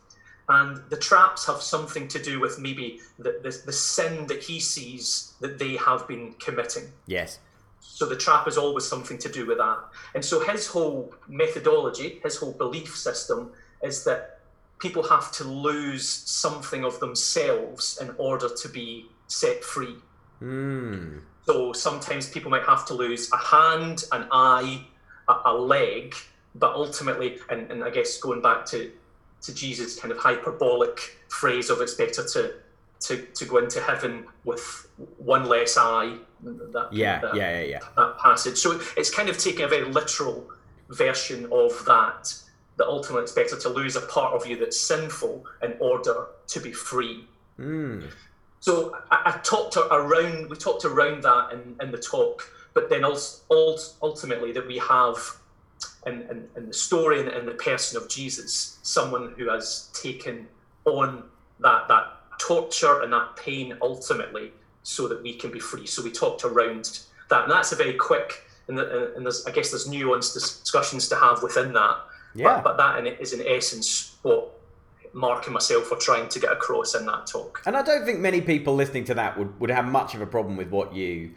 [0.48, 4.60] And the traps have something to do with maybe the, the, the sin that he
[4.60, 6.84] sees that they have been committing.
[7.06, 7.40] Yes.
[7.80, 9.78] So the trap is always something to do with that.
[10.14, 13.50] And so his whole methodology, his whole belief system
[13.82, 14.40] is that
[14.78, 19.96] people have to lose something of themselves in order to be set free.
[20.42, 21.22] Mm.
[21.46, 24.84] So sometimes people might have to lose a hand, an eye,
[25.28, 26.14] a, a leg,
[26.54, 28.92] but ultimately, and, and I guess going back to,
[29.46, 32.54] to Jesus' kind of hyperbolic phrase of it's better to,
[33.00, 36.16] to, to go into heaven with one less eye.
[36.42, 37.78] That, Yeah, that- yeah, yeah, yeah.
[37.96, 38.58] that passage.
[38.58, 40.48] So it's kind of taking a very literal
[40.90, 42.34] version of that.
[42.76, 46.60] That ultimately it's better to lose a part of you that's sinful in order to
[46.60, 47.24] be free.
[47.58, 48.10] Mm.
[48.60, 53.02] So I, I talked around, we talked around that in, in the talk, but then
[53.02, 53.40] also,
[54.02, 55.16] ultimately that we have
[56.06, 60.46] in, in, in the story and in the person of Jesus, someone who has taken
[60.84, 61.24] on
[61.60, 65.86] that that torture and that pain ultimately so that we can be free.
[65.86, 69.50] So we talked around that, and that's a very quick and, the, and there's I
[69.52, 71.98] guess there's nuanced discussions to have within that.
[72.34, 72.60] Yeah.
[72.60, 74.52] But, but that in, is in essence what
[75.12, 77.62] Mark and myself are trying to get across in that talk.
[77.64, 80.26] And I don't think many people listening to that would, would have much of a
[80.26, 81.32] problem with what you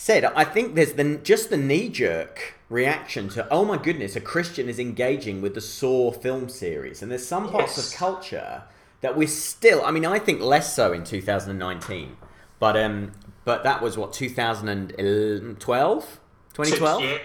[0.00, 0.24] said.
[0.24, 4.68] I think there's the, just the knee jerk reaction to, oh my goodness, a Christian
[4.68, 7.02] is engaging with the Saw film series.
[7.02, 7.92] And there's some parts Yes.
[7.92, 8.62] of culture
[9.02, 12.16] that we're still, I mean, I think less so in 2019.
[12.58, 13.12] But um,
[13.44, 16.20] but that was what 2012,
[16.54, 17.02] 2012.
[17.02, 17.18] Yeah.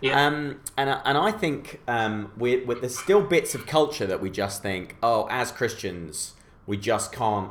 [0.00, 0.26] Yeah.
[0.26, 4.20] Um, and I- and I think um, we're, we there's still bits of culture that
[4.22, 6.34] we just think, oh, as Christians,
[6.66, 7.50] we just can't,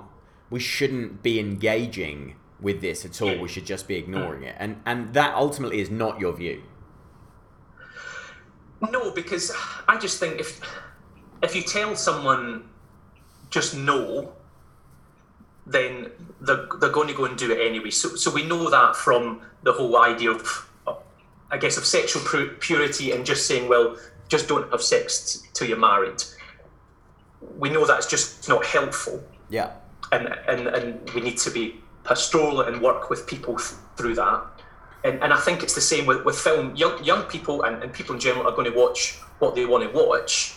[0.50, 3.38] we shouldn't be engaging with this at all.
[3.40, 4.00] We should just be mm.
[4.00, 6.64] ignoring it, and and that ultimately is not your view.
[8.92, 9.52] No, because
[9.88, 10.62] I just think if
[11.42, 12.70] if you tell someone
[13.50, 14.34] just no,
[15.66, 17.90] then they're, they're going to go and do it anyway.
[17.90, 20.70] So so we know that from the whole idea of
[21.50, 25.50] I guess of sexual pu- purity and just saying, well, just don't have sex t-
[25.54, 26.22] till you're married.
[27.58, 29.72] We know that's just not helpful, Yeah.
[30.12, 34.44] and and and we need to be pastoral and work with people th- through that.
[35.04, 36.76] And, and I think it's the same with, with film.
[36.76, 39.84] Young young people and, and people in general are going to watch what they want
[39.84, 40.56] to watch.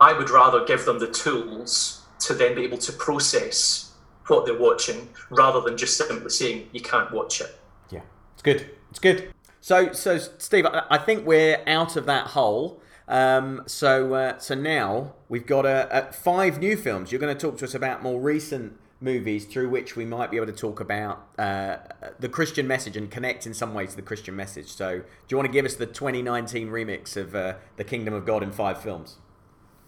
[0.00, 3.92] I would rather give them the tools to then be able to process
[4.28, 7.58] what they're watching rather than just simply saying you can't watch it.
[7.90, 8.02] Yeah,
[8.34, 8.70] it's good.
[8.90, 9.32] It's good.
[9.60, 12.80] So, so Steve, I think we're out of that hole.
[13.08, 17.10] Um, so, uh, so now we've got a, uh, five new films.
[17.10, 20.36] You're going to talk to us about more recent movies through which we might be
[20.36, 21.76] able to talk about uh,
[22.18, 24.68] the Christian message and connect in some ways to the Christian message.
[24.68, 28.26] So, do you want to give us the 2019 remix of uh, the Kingdom of
[28.26, 29.16] God in five films?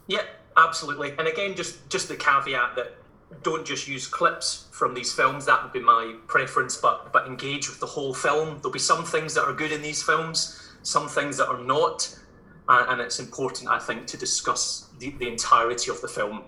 [0.07, 0.23] Yeah,
[0.55, 1.13] absolutely.
[1.17, 2.95] And again, just just the caveat that
[3.43, 5.45] don't just use clips from these films.
[5.45, 8.59] That would be my preference, but but engage with the whole film.
[8.61, 12.17] There'll be some things that are good in these films, some things that are not.
[12.69, 16.43] Uh, and it's important, I think, to discuss the, the entirety of the film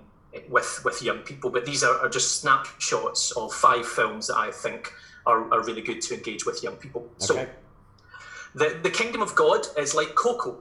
[0.49, 1.49] with with young people.
[1.49, 4.93] But these are, are just snapshots of five films that I think
[5.25, 7.07] are, are really good to engage with young people.
[7.17, 7.47] So,
[8.55, 10.59] the, the kingdom of God is like Coco,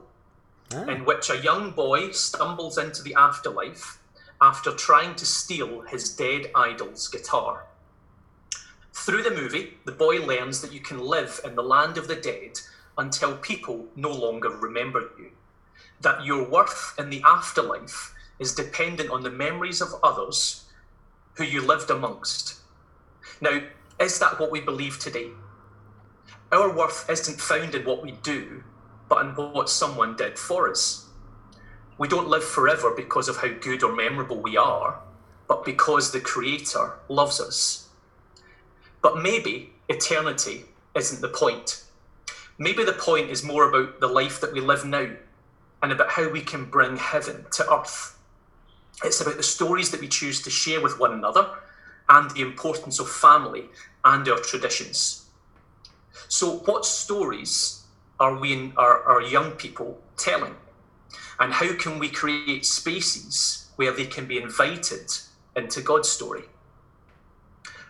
[0.73, 0.85] Ah.
[0.85, 3.99] in which a young boy stumbles into the afterlife
[4.41, 7.65] after trying to steal his dead idol's guitar.
[8.93, 12.15] Through the movie, the boy learns that you can live in the land of the
[12.15, 12.59] dead
[12.97, 15.31] until people no longer remember you.
[16.01, 20.65] That your worth in the afterlife is dependent on the memories of others
[21.35, 22.55] who you lived amongst.
[23.41, 23.61] Now,
[23.99, 25.29] is that what we believe today?
[26.51, 28.63] Our worth isn't found in what we do,
[29.09, 31.07] but in what someone did for us.
[31.97, 34.99] We don't live forever because of how good or memorable we are,
[35.47, 37.89] but because the Creator loves us.
[39.01, 40.65] But maybe eternity
[40.95, 41.83] isn't the point.
[42.57, 45.11] Maybe the point is more about the life that we live now
[45.81, 48.17] and about how we can bring heaven to earth.
[49.03, 51.49] It's about the stories that we choose to share with one another
[52.09, 53.65] and the importance of family
[54.03, 55.25] and our traditions.
[56.27, 57.83] So, what stories
[58.19, 60.55] are we in, are, are young people telling?
[61.39, 65.11] And how can we create spaces where they can be invited
[65.55, 66.43] into God's story?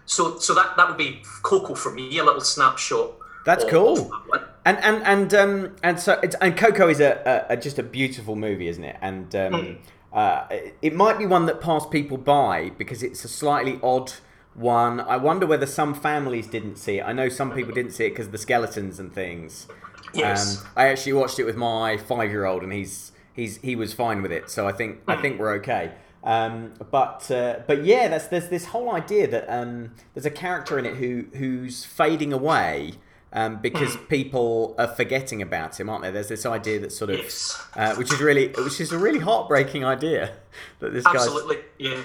[0.05, 3.11] So, so that, that would be Coco for me, a little snapshot.
[3.45, 4.13] That's of- cool.
[4.33, 4.43] of.
[4.65, 7.83] And and and um and so it's and Coco is a, a, a just a
[7.83, 8.95] beautiful movie, isn't it?
[9.01, 9.77] And um,
[10.13, 10.45] uh,
[10.81, 14.13] it- might be one that passed people by because it's a slightly odd
[14.53, 14.99] one.
[14.99, 17.03] I wonder whether some families didn't see it.
[17.03, 19.67] I know some people didn't see it because of the skeletons and things.
[20.13, 20.61] Yes.
[20.61, 24.31] Um, I actually watched it with my five-year-old, and he's he's he was fine with
[24.31, 24.49] it.
[24.49, 25.91] So I think I think we're okay.
[26.23, 30.77] Um, but uh, but yeah, that's there's this whole idea that um, there's a character
[30.77, 32.93] in it who who's fading away
[33.33, 36.11] um, because people are forgetting about him, aren't there?
[36.11, 37.61] There's this idea that sort of Yes.
[37.75, 40.33] uh, which is really which is a really heartbreaking idea
[40.79, 42.01] that this guy's Absolutely, yeah.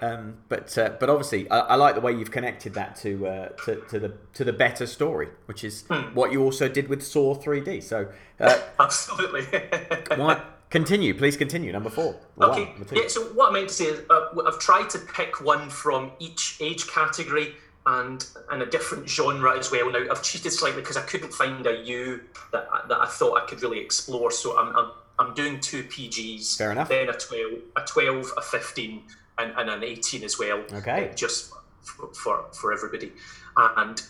[0.00, 3.48] um, but uh, but obviously, I, I like the way you've connected that to, uh,
[3.64, 6.14] to to the to the better story, which is Hmm.
[6.14, 7.82] what you also did with Saw 3D.
[7.82, 8.08] So,
[8.40, 9.42] uh, Absolutely.
[10.16, 11.70] why, continue, please continue.
[11.72, 12.14] Number four.
[12.36, 12.72] Or one, Okay.
[12.76, 12.94] number.
[12.96, 13.06] Yeah.
[13.08, 16.56] So what I meant to say is, uh, I've tried to pick one from each
[16.60, 17.54] age category
[17.86, 19.90] and and a different genre as well.
[19.90, 22.20] Now I've cheated slightly because I couldn't find a U
[22.52, 24.30] that I- that I thought I could really explore.
[24.30, 26.56] So I'm I'm, I'm doing two PGs.
[26.56, 26.88] Fair enough.
[26.88, 29.02] Then a twelve, a twelve, a fifteen,
[29.38, 30.62] and, and an eighteen as well.
[30.72, 31.10] Okay.
[31.16, 33.12] Just for for, for everybody,
[33.56, 34.00] and,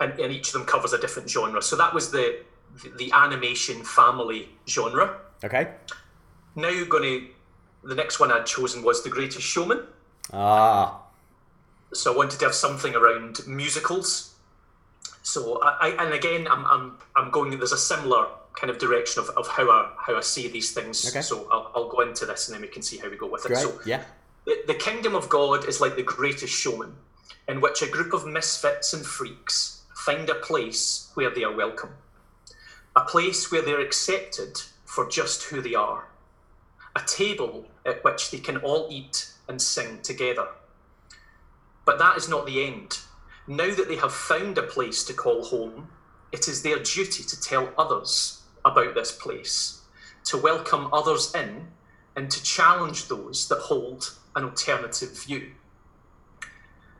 [0.00, 1.62] and and each of them covers a different genre.
[1.62, 2.40] So that was the
[2.82, 5.68] the, the animation family genre Okay.
[6.56, 7.28] now you're going to
[7.88, 9.82] the next one I'd chosen was The Greatest Showman.
[10.32, 11.01] Ah,
[11.92, 14.34] So I wanted to have something around musicals.
[15.22, 19.22] So I, I and again I'm, I'm I'm going there's a similar kind of direction
[19.22, 21.06] of, of how I how I see these things.
[21.08, 21.22] Okay.
[21.22, 23.46] So I'll, I'll go into this and then we can see how we go with
[23.46, 23.56] it.
[23.56, 24.02] So Yeah.
[24.46, 26.96] the, the kingdom of God is like the greatest showman,
[27.48, 31.90] in which a group of misfits and freaks find a place where they are welcome,
[32.96, 36.08] a place where they're accepted for just who they are,
[36.96, 40.48] a table at which they can all eat and sing together.
[41.84, 43.00] But that is not the end.
[43.46, 45.88] Now that they have found a place to call home,
[46.30, 49.82] it is their duty to tell others about this place,
[50.24, 51.66] to welcome others in,
[52.14, 55.50] and to challenge those that hold an alternative view.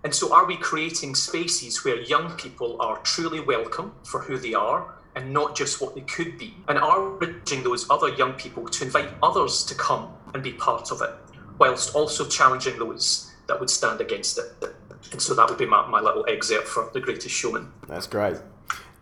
[0.05, 4.53] And so, are we creating spaces where young people are truly welcome for who they
[4.53, 6.57] are and not just what they could be?
[6.66, 10.55] And are we urging those other young people to invite others to come and be
[10.55, 11.11] part of it,
[11.59, 14.44] whilst also challenging those that would stand against it?
[15.11, 17.72] And so, that would be my, my little excerpt for The Greatest Showman.
[17.88, 18.37] That's great.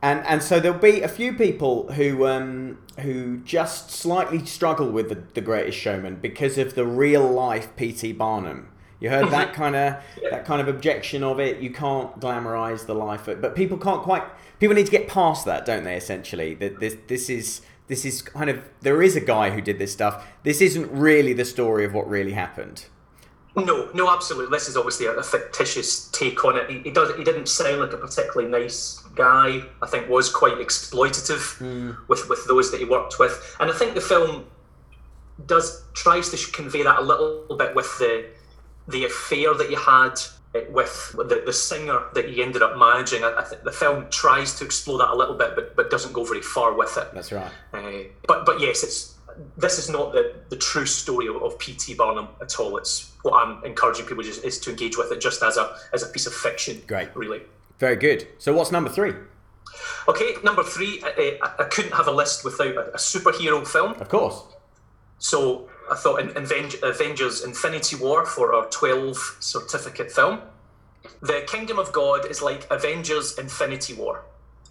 [0.03, 5.11] And and so there'll be a few people who um, who just slightly struggle with
[5.11, 8.12] the, the Greatest Showman because of the real life P.T.
[8.12, 8.68] Barnum.
[8.98, 9.96] You heard that kind of
[10.31, 11.59] that kind of objection of it.
[11.59, 14.22] You can't glamorize the life, of, but people can't quite.
[14.59, 15.97] People need to get past that, don't they?
[15.97, 19.78] Essentially, that this this is this is kind of there is a guy who did
[19.78, 20.26] this stuff.
[20.45, 22.86] This isn't really the story of what really happened.
[23.57, 24.57] No, no, absolutely.
[24.57, 26.70] This is obviously a, a fictitious take on it.
[26.70, 27.14] He, he does.
[27.16, 29.62] He didn't sound like a particularly nice guy.
[29.82, 31.59] I think was quite exploitative
[32.09, 34.46] with with those that he worked with, and I think the film
[35.46, 38.26] does tries to convey that a little bit with the
[38.88, 40.14] the affair that he had
[40.70, 43.22] with the, the singer that he ended up managing.
[43.22, 46.12] I, I think the film tries to explore that a little bit, but but doesn't
[46.12, 47.09] go very far with it.
[47.14, 47.51] That's right.
[47.72, 49.14] Uh, but but yes, it's
[49.57, 51.95] this is not the, the true story of, of P.T.
[51.95, 52.76] Barnum at all.
[52.76, 56.03] It's what I'm encouraging people just, is to engage with it just as a as
[56.03, 56.82] a piece of fiction.
[56.86, 57.14] Great.
[57.14, 57.43] really.
[57.78, 58.28] Very good.
[58.38, 59.14] So what's number three?
[60.09, 63.93] Okay, number three, I, I, I couldn't have a list without a, a superhero film.
[63.93, 64.43] Of course.
[65.18, 70.41] So I thought in, Avengers Infinity War for our 12 certificate film.
[71.20, 74.24] The Kingdom of God is like Avengers Infinity War,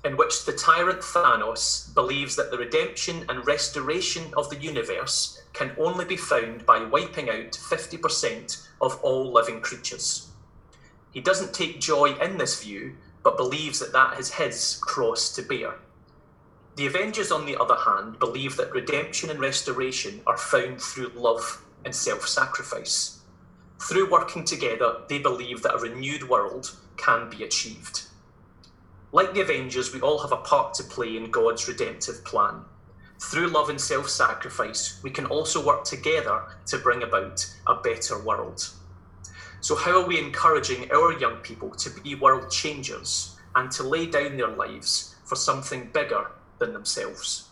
[0.05, 5.75] in which the tyrant Thanos believes that the redemption and restoration of the universe can
[5.77, 10.29] only be found by wiping out 50% of all living creatures.
[11.11, 15.41] He doesn't take joy in this view, but believes that that is his cross to
[15.41, 15.75] bear.
[16.77, 21.61] The Avengers, on the other hand, believe that redemption and restoration are found through love
[21.83, 23.19] and self sacrifice.
[23.81, 28.03] Through working together, they believe that a renewed world can be achieved.
[29.11, 32.61] Like the Avengers, we all have a part to play in God's redemptive plan.
[33.19, 38.17] Through love and self sacrifice, we can also work together to bring about a better
[38.19, 38.69] world.
[39.61, 44.05] So, how are we encouraging our young people to be world changers and to lay
[44.05, 47.49] down their lives for something bigger than themselves?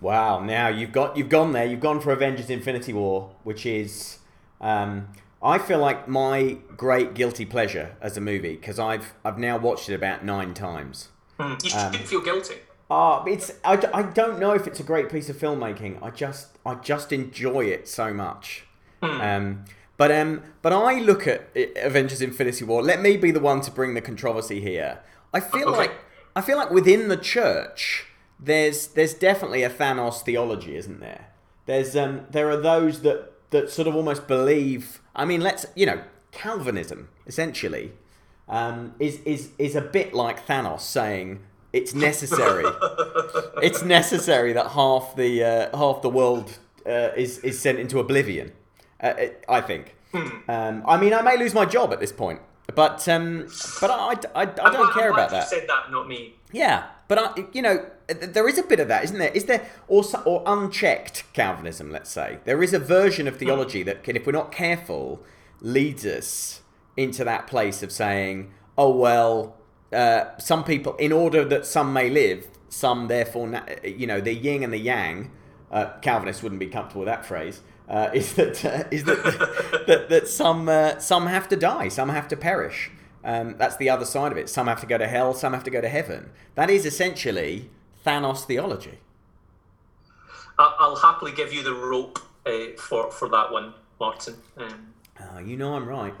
[0.00, 0.40] Wow!
[0.40, 1.64] Now you've got you've gone there.
[1.64, 4.18] You've gone for Avengers: Infinity War, which is,
[4.60, 5.08] um,
[5.42, 9.88] I feel like my great guilty pleasure as a movie because I've I've now watched
[9.88, 11.08] it about nine times.
[11.38, 12.56] Mm, you shouldn't feel guilty.
[12.90, 16.02] Uh, it's I, I don't know if it's a great piece of filmmaking.
[16.02, 18.64] I just I just enjoy it so much.
[19.02, 19.64] Um,
[19.96, 22.82] but um, but I look at Avengers: Infinity War.
[22.82, 25.00] Let me be the one to bring the controversy here.
[25.32, 25.78] I feel Okay.
[25.78, 25.92] like
[26.34, 28.06] I feel like within the church,
[28.40, 31.26] there's there's definitely a Thanos theology, isn't there?
[31.66, 35.00] There's um, there are those that that sort of almost believe.
[35.14, 37.92] I mean, let's you know, Calvinism essentially
[38.48, 41.40] um, is is is a bit like Thanos saying
[41.72, 42.64] it's necessary.
[43.62, 48.52] it's necessary that half the uh, half the world uh, is is sent into oblivion.
[49.02, 49.94] Uh, it- I think.
[50.48, 52.40] Um, I mean, I may lose my job at this point,
[52.74, 53.48] but um,
[53.80, 55.50] but I, I, I don't care about that.
[55.50, 56.34] You said that, not me.
[56.52, 59.32] Yeah, but I, you know, there is a bit of that, isn't there?
[59.32, 61.90] Is there or so- or unchecked Calvinism?
[61.90, 65.22] Let's say there is a version of theology that can, if we're not careful,
[65.60, 66.62] leads us
[66.96, 69.56] into that place of saying, "Oh well,
[69.92, 74.34] uh, some people, in order that some may live, some therefore, na- you know, the
[74.34, 75.30] yin and the yang."
[75.70, 77.60] Uh, Calvinists wouldn't be comfortable with that phrase.
[77.88, 79.22] Uh, is that uh, is that
[79.86, 82.90] that, that some uh, some have to die, some have to perish.
[83.24, 84.48] Um, that's the other side of it.
[84.48, 86.30] Some have to go to hell, some have to go to heaven.
[86.54, 87.70] That is essentially
[88.06, 88.98] Thanos theology.
[90.58, 94.34] I'll happily give you the rope uh, for for that one, Martin.
[94.56, 96.14] Um, Oh, you know I'm right.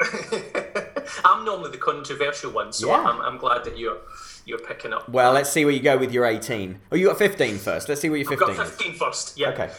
[1.24, 2.98] I'm normally the controversial one, so Yeah.
[2.98, 3.98] I'm, I'm glad that you're
[4.44, 5.08] you're picking up.
[5.08, 6.78] Well, let's see where you go with your 18.
[6.92, 7.88] Oh, you got 15 first.
[7.88, 8.72] Let's see where your I've 15 got is.
[8.72, 9.38] 15 first.
[9.38, 9.48] Yeah.
[9.50, 9.70] Okay.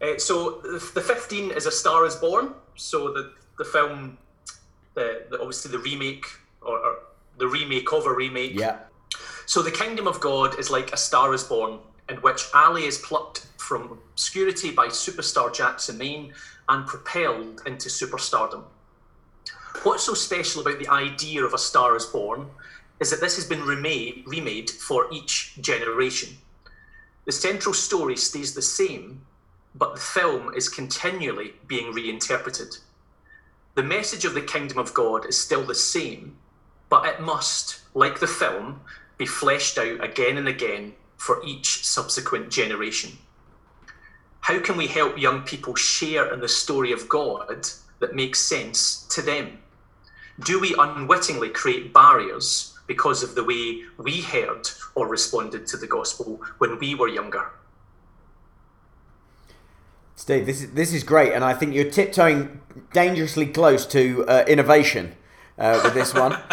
[0.00, 2.54] Uh, so the, the 15 is A Star Is Born.
[2.76, 4.16] So the the film,
[4.94, 6.24] the, the obviously the remake
[6.62, 6.98] or, or
[7.36, 8.54] the remake of a remake.
[8.54, 8.78] Yeah.
[9.46, 11.78] So the kingdom of God is like a star is born,
[12.08, 16.32] in which Ally is plucked from obscurity by superstar Jackson Maine
[16.68, 18.64] and propelled into superstardom.
[19.82, 22.46] What's so special about the idea of a star is born
[23.00, 26.36] is that this has been remade, remade for each generation.
[27.26, 29.22] The central story stays the same,
[29.78, 32.76] but the film is continually being reinterpreted.
[33.76, 36.36] The message of the kingdom of God is still the same,
[36.88, 38.80] but it must, like the film,
[39.18, 43.18] be fleshed out again and again for each subsequent generation.
[44.40, 47.68] How can we help young people share in the story of God
[48.00, 49.58] that makes sense to them?
[50.40, 55.86] Do we unwittingly create barriers because of the way we heard or responded to the
[55.86, 57.50] gospel when we were younger?
[60.18, 62.60] Steve, this is this is great, and I think you're tiptoeing
[62.92, 65.14] dangerously close to uh, innovation
[65.56, 66.36] uh, with this one.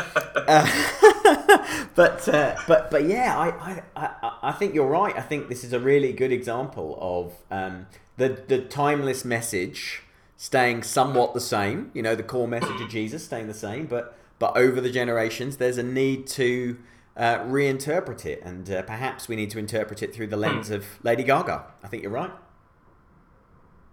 [0.48, 5.18] Uh, but uh, but but yeah, I, I I I think you're right.
[5.18, 7.88] I think this is a really good example of um,
[8.18, 10.04] the the timeless message
[10.38, 11.90] staying somewhat the same.
[11.96, 15.58] You know, the core message of Jesus staying the same, but but over the generations,
[15.58, 16.78] there's a need to
[17.18, 20.86] uh, reinterpret it, and uh, perhaps we need to interpret it through the lens of
[21.02, 21.64] Lady Gaga.
[21.84, 22.32] I think you're right.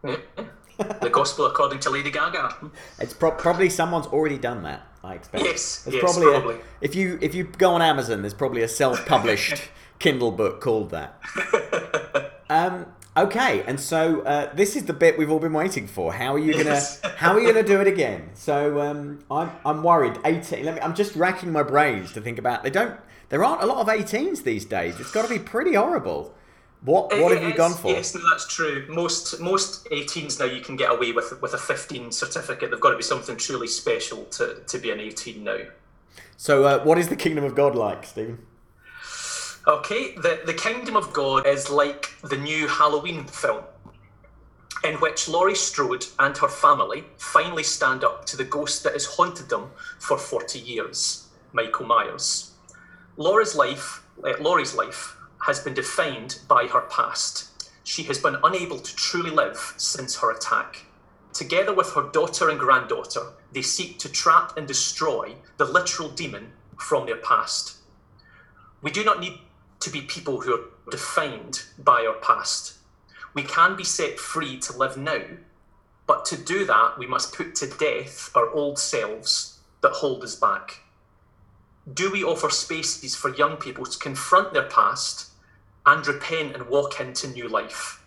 [0.02, 2.70] The gospel according to Lady Gaga.
[2.98, 4.86] It's pro- probably someone's already done that.
[5.04, 5.44] I expect.
[5.44, 8.68] Yes, There's yes, probably, a- if you if you go on Amazon, there's probably a
[8.68, 9.62] self-published
[9.98, 11.20] Kindle book called that.
[12.50, 12.84] Um,
[13.16, 16.12] okay, and so uh, this is the bit we've all been waiting for.
[16.12, 17.00] How are you gonna Yes.
[17.16, 18.28] How are you gonna do it again?
[18.34, 20.18] So um, I'm I'm worried.
[20.22, 20.62] 18.
[20.66, 20.80] Let me.
[20.82, 22.62] I'm just racking my brains to think about.
[22.62, 23.00] They don't.
[23.30, 25.00] There aren't a lot of 18s these days.
[25.00, 26.34] It's got to be pretty horrible.
[26.84, 27.92] What What It have you is- gone for?
[27.92, 28.86] Yes, no, that's true.
[28.88, 32.70] Most most 18s now you can get away with with a 15 certificate.
[32.70, 35.58] They've got to be something truly special to, to be an 18 now.
[36.36, 38.38] So, uh, what is the kingdom of God like, Stephen?
[39.64, 43.62] Okay, the, the Kingdom of God is like the new Halloween film,
[44.82, 49.04] in which Laurie Strode and her family finally stand up to the ghost that has
[49.06, 49.70] haunted them
[50.00, 52.50] for 40 years, Michael Myers.
[53.16, 57.70] Laura's life, uh, Laurie's life has been defined by her past.
[57.84, 60.86] She has been unable to truly live since her attack.
[61.32, 66.52] Together with her daughter and granddaughter, they seek to trap and destroy the literal demon
[66.78, 67.78] from their past.
[68.82, 69.38] We do not need
[69.80, 72.74] to be people who are defined by our past.
[73.34, 75.22] We can be set free to live now,
[76.06, 80.36] but to do that, we must put to death our old selves that hold us
[80.36, 80.82] back.
[81.92, 85.31] Do we offer spaces for young people to confront their past
[85.86, 88.02] and repent and walk into new life?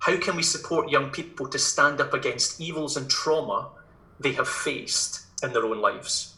[0.00, 3.68] How can we support young people to stand up against evils and trauma
[4.18, 6.36] they have faced in their own lives?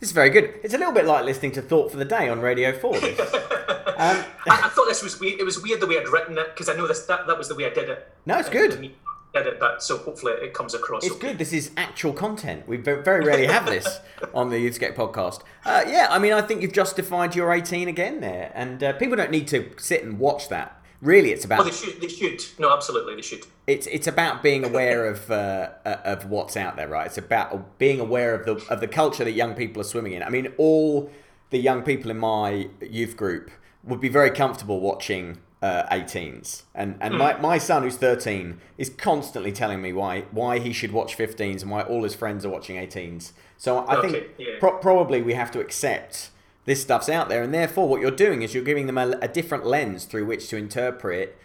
[0.00, 0.54] This is very good.
[0.62, 2.94] It's a little bit like listening to Thought for the Day on Radio 4.
[2.96, 5.40] um, I, I thought this was weird.
[5.40, 7.48] It was weird the way I'd written it because I know this that, that was
[7.48, 8.06] the way I did it.
[8.26, 8.92] no, it's good.
[9.34, 11.04] Me- Did it, but so hopefully it comes across.
[11.04, 11.28] It's okay.
[11.28, 11.38] good.
[11.38, 12.66] This is actual content.
[12.68, 14.00] We very rarely have this
[14.34, 15.42] on the Youthscape podcast.
[15.64, 19.16] Uh, yeah, I mean, I think you've justified your 18 again there, and uh, people
[19.16, 20.82] don't need to sit and watch that.
[21.02, 22.00] Really, it's Oh, about they should.
[22.00, 22.42] They should.
[22.58, 23.44] No, absolutely, they should.
[23.66, 27.06] it's it's about being aware of uh, uh, of what's out there, right?
[27.06, 30.22] It's about being aware of the of the culture that young people are swimming in.
[30.22, 31.10] I mean, all
[31.50, 33.50] the young people in my youth group
[33.84, 38.88] would be very comfortable watching uh, 18s, and and my, my son who's 13 is
[38.88, 42.48] constantly telling me why why he should watch 15s and why all his friends are
[42.48, 43.32] watching 18s.
[43.58, 44.54] So I think yeah.
[44.60, 46.30] pro- probably we have to accept
[46.66, 49.26] this stuff's out there, and therefore what you're doing is you're giving them a, a
[49.26, 51.36] different lens through which to interpret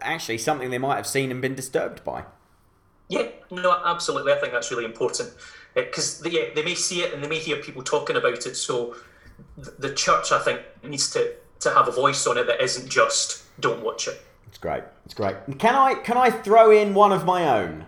[0.00, 2.24] actually something they might have seen and been disturbed by.
[3.08, 4.32] Yeah, no, absolutely.
[4.32, 5.32] I think that's really important
[5.74, 8.56] because they, yeah, they may see it and they may hear people talking about it.
[8.56, 8.96] So
[9.56, 12.88] th- the church, I think, needs to to have a voice on it that isn't
[12.88, 14.20] just don't watch it.
[14.48, 14.84] It's great.
[15.04, 15.36] It's great.
[15.58, 17.86] Can I can I throw in one of my own?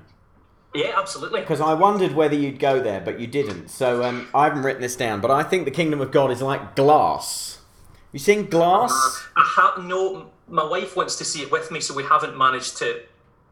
[0.74, 1.40] Yeah, absolutely.
[1.40, 3.68] Because I wondered whether you'd go there, but you didn't.
[3.68, 6.42] So um, I haven't written this down, but I think the kingdom of God is
[6.42, 7.60] like glass.
[8.12, 8.92] You seen glass?
[9.36, 12.76] I ha- no, my wife wants to see it with me, so we haven't managed
[12.78, 13.02] to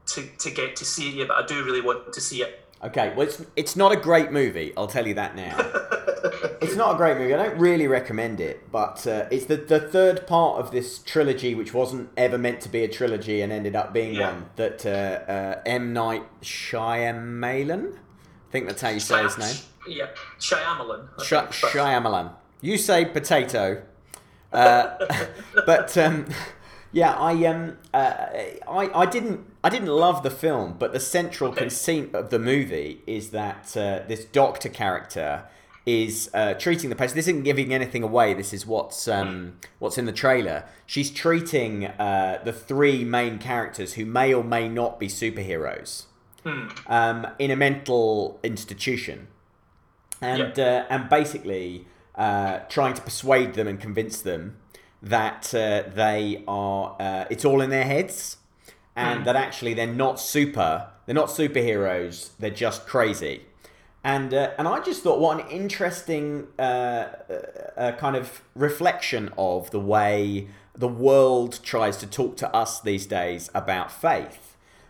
[0.06, 1.28] to to get to see it yet.
[1.28, 2.62] But I do really want to see it.
[2.82, 5.56] Okay, well, it's, it's not a great movie, I'll tell you that now.
[6.66, 9.80] it's not a great movie, I don't really recommend it, but uh, it's the, the
[9.80, 13.74] third part of this trilogy, which wasn't ever meant to be a trilogy and ended
[13.76, 14.32] up being Yeah.
[14.32, 15.92] one, that uh, uh, M.
[15.92, 19.56] Night Shyamalan, I think that's how you say his name.
[19.88, 20.06] Yeah,
[20.38, 21.08] Shyamalan.
[21.22, 22.32] Sh- Shyamalan.
[22.60, 23.82] You say potato.
[24.52, 24.96] Uh,
[25.66, 26.24] but um,
[26.92, 28.14] yeah, I um, uh,
[28.68, 31.62] I I didn't I didn't love the film, but the central Okay.
[31.62, 35.44] conceit of the movie is that uh, this doctor character
[35.86, 37.14] is uh, treating the patient.
[37.14, 38.34] This isn't giving anything away.
[38.34, 40.64] This is what's um, what's in the trailer.
[40.84, 46.06] She's treating uh, the three main characters who may or may not be superheroes
[46.86, 49.28] um, in a mental institution
[50.20, 54.56] and uh, and basically uh, trying to persuade them and convince them
[55.02, 58.38] that uh, they are uh, it's all in their heads
[58.94, 63.42] and that actually they're not super they're not superheroes they're just crazy
[64.06, 67.08] and uh, and I just thought what an interesting uh, uh,
[67.76, 73.04] uh, kind of reflection of the way the world tries to talk to us these
[73.06, 74.46] days about faith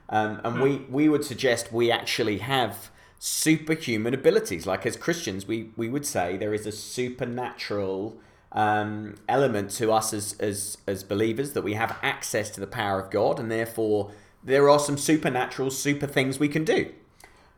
[0.09, 4.67] um, and we, we would suggest we actually have superhuman abilities.
[4.67, 8.17] Like as Christians, we, we would say there is a supernatural
[8.53, 13.01] um, element to us as, as, as believers that we have access to the power
[13.01, 14.13] of God, and therefore
[14.45, 16.93] there are some supernatural, super things we can do.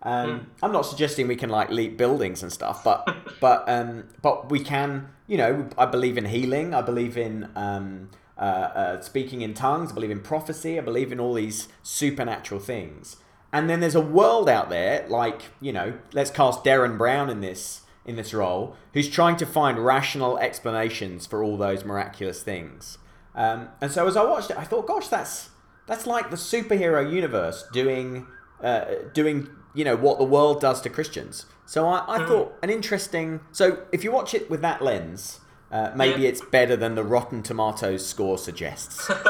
[0.02, 4.50] Um, I'm not suggesting we can like leap buildings and stuff, but but um, but
[4.50, 5.08] we can.
[5.26, 6.72] You know, I believe in healing.
[6.72, 9.90] I believe in um, uh, uh, speaking in tongues.
[9.92, 10.78] I believe in prophecy.
[10.78, 13.16] I believe in all these supernatural things.
[13.52, 17.40] And then there's a world out there, like you know, let's cast Derren Brown in
[17.40, 22.96] this in this role, who's trying to find rational explanations for all those miraculous things.
[23.34, 25.50] Um, and so as I watched it, I thought, gosh, that's
[25.86, 28.26] that's like the superhero universe doing
[28.62, 31.46] uh, doing you know what the world does to Christians.
[31.66, 33.40] So I, I thought an interesting.
[33.52, 35.40] So if you watch it with that lens,
[35.70, 36.30] uh, maybe Yeah.
[36.30, 39.10] it's better than the Rotten Tomatoes score suggests.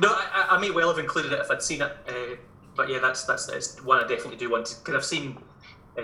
[0.00, 2.36] No, I, I- may well have included it if I'd seen it, uh,
[2.76, 4.76] but yeah, that's that's it's one I definitely do want to.
[4.78, 5.38] because I've seen
[5.98, 6.02] uh,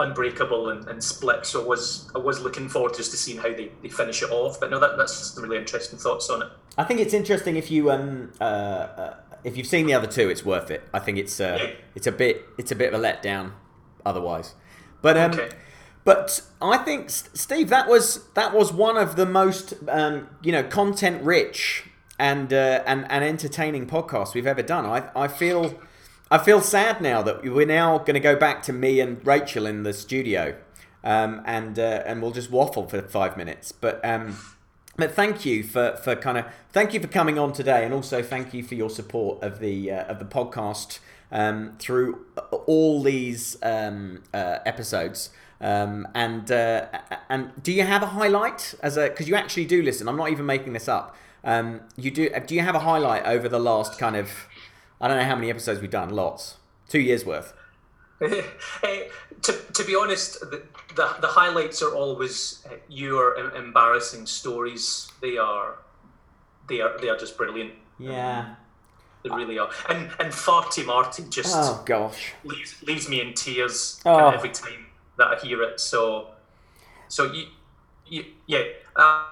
[0.00, 3.44] Unbreakable and, and Split, so I was I was looking forward just to seeing how
[3.50, 4.58] they, they finish it off.
[4.58, 6.48] But no, that, that's some really interesting thoughts on it.
[6.76, 9.14] I think it's interesting if you um uh, uh
[9.46, 10.82] if you've seen the other two, it's worth it.
[10.92, 11.70] I think it's uh Yeah.
[11.94, 13.52] it's a bit it's a bit of a letdown
[14.04, 14.54] otherwise.
[15.02, 15.48] But um, Okay.
[16.04, 20.62] but I think Steve, that was that was one of the most um, you know
[20.64, 21.84] content rich
[22.18, 24.84] and uh, and and entertaining podcasts we've ever done.
[24.86, 25.74] I I feel
[26.30, 29.64] I feel sad now that we're now going to go back to me and Rachel
[29.66, 30.56] in the studio,
[31.04, 33.70] um, and uh, and we'll just waffle for five minutes.
[33.72, 34.36] But um,
[34.96, 38.22] but thank you for, for kind of thank you for coming on today, and also
[38.22, 40.98] thank you for your support of the uh, of the podcast
[41.30, 42.24] um, through
[42.66, 45.30] all these um, uh, episodes.
[45.60, 46.86] Um, and uh,
[47.28, 50.08] and do you have a highlight as a because you actually do listen?
[50.08, 51.16] I'm not even making this up.
[51.44, 52.28] Um, you do.
[52.46, 54.30] Do you have a highlight over the last kind of
[55.00, 56.10] I don't know how many episodes we've done.
[56.10, 56.56] Lots.
[56.88, 57.52] Two years worth.
[59.42, 60.42] To, to be honest,
[60.96, 65.10] the, the, highlights are always uh, your em- embarrassing stories.
[65.20, 65.76] They are,
[66.68, 67.72] they are, they are just brilliant.
[67.98, 68.54] Yeah.
[69.22, 69.70] They really are.
[69.88, 72.32] And and Farty Martin just Oh gosh.
[72.44, 74.30] leaves, leaves me in tears Oh.
[74.30, 74.86] every time
[75.18, 75.80] that I hear it.
[75.80, 76.28] So,
[77.08, 77.46] so you,
[78.06, 78.62] you yeah.
[78.94, 79.24] Uh,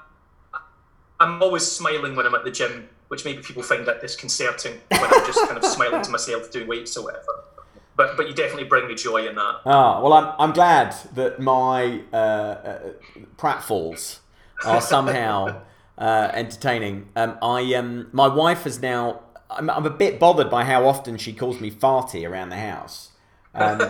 [1.20, 5.04] I'm always smiling when I'm at the gym, which maybe people find that disconcerting when
[5.04, 7.44] I'm just kind of smiling to myself doing weights or whatever.
[7.97, 9.57] But but you definitely bring me joy in that.
[9.64, 12.78] Ah, well, I'm, I'm glad that my uh, uh,
[13.36, 14.18] pratfalls
[14.64, 15.62] are somehow
[15.99, 17.09] uh, entertaining.
[17.16, 19.20] Um, I um, my wife is now.
[19.51, 23.11] I'm, I'm a bit bothered by how often she calls me farty around the house.
[23.55, 23.80] Um,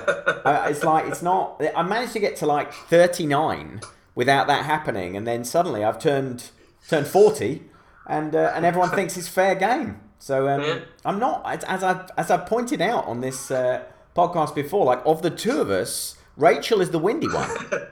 [0.45, 1.63] I- it's like it's not.
[1.75, 3.81] I managed to get to like 39
[4.15, 6.51] without that happening, and then suddenly I've turned
[6.89, 7.63] turned 40,
[8.07, 10.01] and uh, and everyone thinks it's fair game.
[10.19, 10.79] So um, Yeah.
[11.05, 13.85] I'm not as- as I as I pointed out on this uh,
[14.15, 14.85] podcast before.
[14.85, 17.49] Like of the two of us, Rachel is the windy one.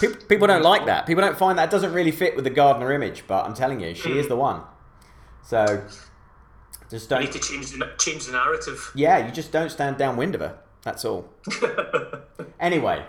[0.00, 1.06] People, people don't like that.
[1.06, 3.24] People don't find that doesn't really fit with the gardener image.
[3.28, 4.62] But I'm telling you, she is the one.
[5.42, 5.86] So
[6.90, 7.20] just don't.
[7.20, 8.90] Need to change the change the narrative.
[8.94, 10.58] Yeah, you just don't stand downwind of her.
[10.82, 11.28] That's all.
[12.60, 13.06] anyway,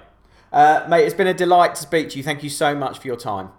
[0.54, 2.24] uh, mate, it's been a delight to speak to you.
[2.24, 3.50] Thank you so much for your time.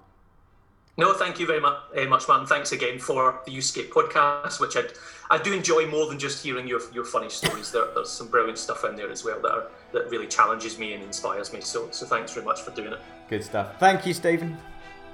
[0.99, 2.47] No, thank you very much, uh, much, Martin.
[2.47, 4.85] Thanks again for the Youthscape podcast, which I
[5.31, 7.71] I do enjoy more than just hearing your your funny stories.
[7.71, 10.95] There, there's some brilliant stuff in there as well that are, that really challenges me
[10.95, 11.61] and inspires me.
[11.61, 13.01] So so thanks very much for doing it.
[13.29, 13.79] Good stuff.
[13.79, 14.57] Thank you, Stephen.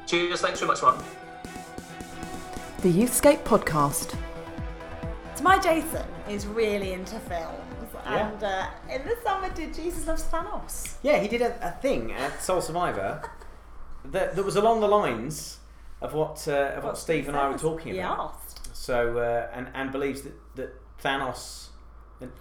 [0.06, 0.40] Cheers.
[0.40, 1.04] Thanks very much, Martin.
[2.82, 4.14] The Youthscape podcast.
[5.34, 7.58] So my Jason is really into films,
[8.04, 8.28] Yeah.
[8.30, 10.94] and uh, in the summer did Jesus Loves Thanos.
[11.02, 13.28] Yeah, he did a, a thing at Soul Survivor
[14.04, 15.58] that, that was along the lines
[16.02, 18.34] of what uh, of what Steve and I were talking about.
[18.34, 18.76] asked.
[18.76, 21.68] So uh, and and believes that that Thanos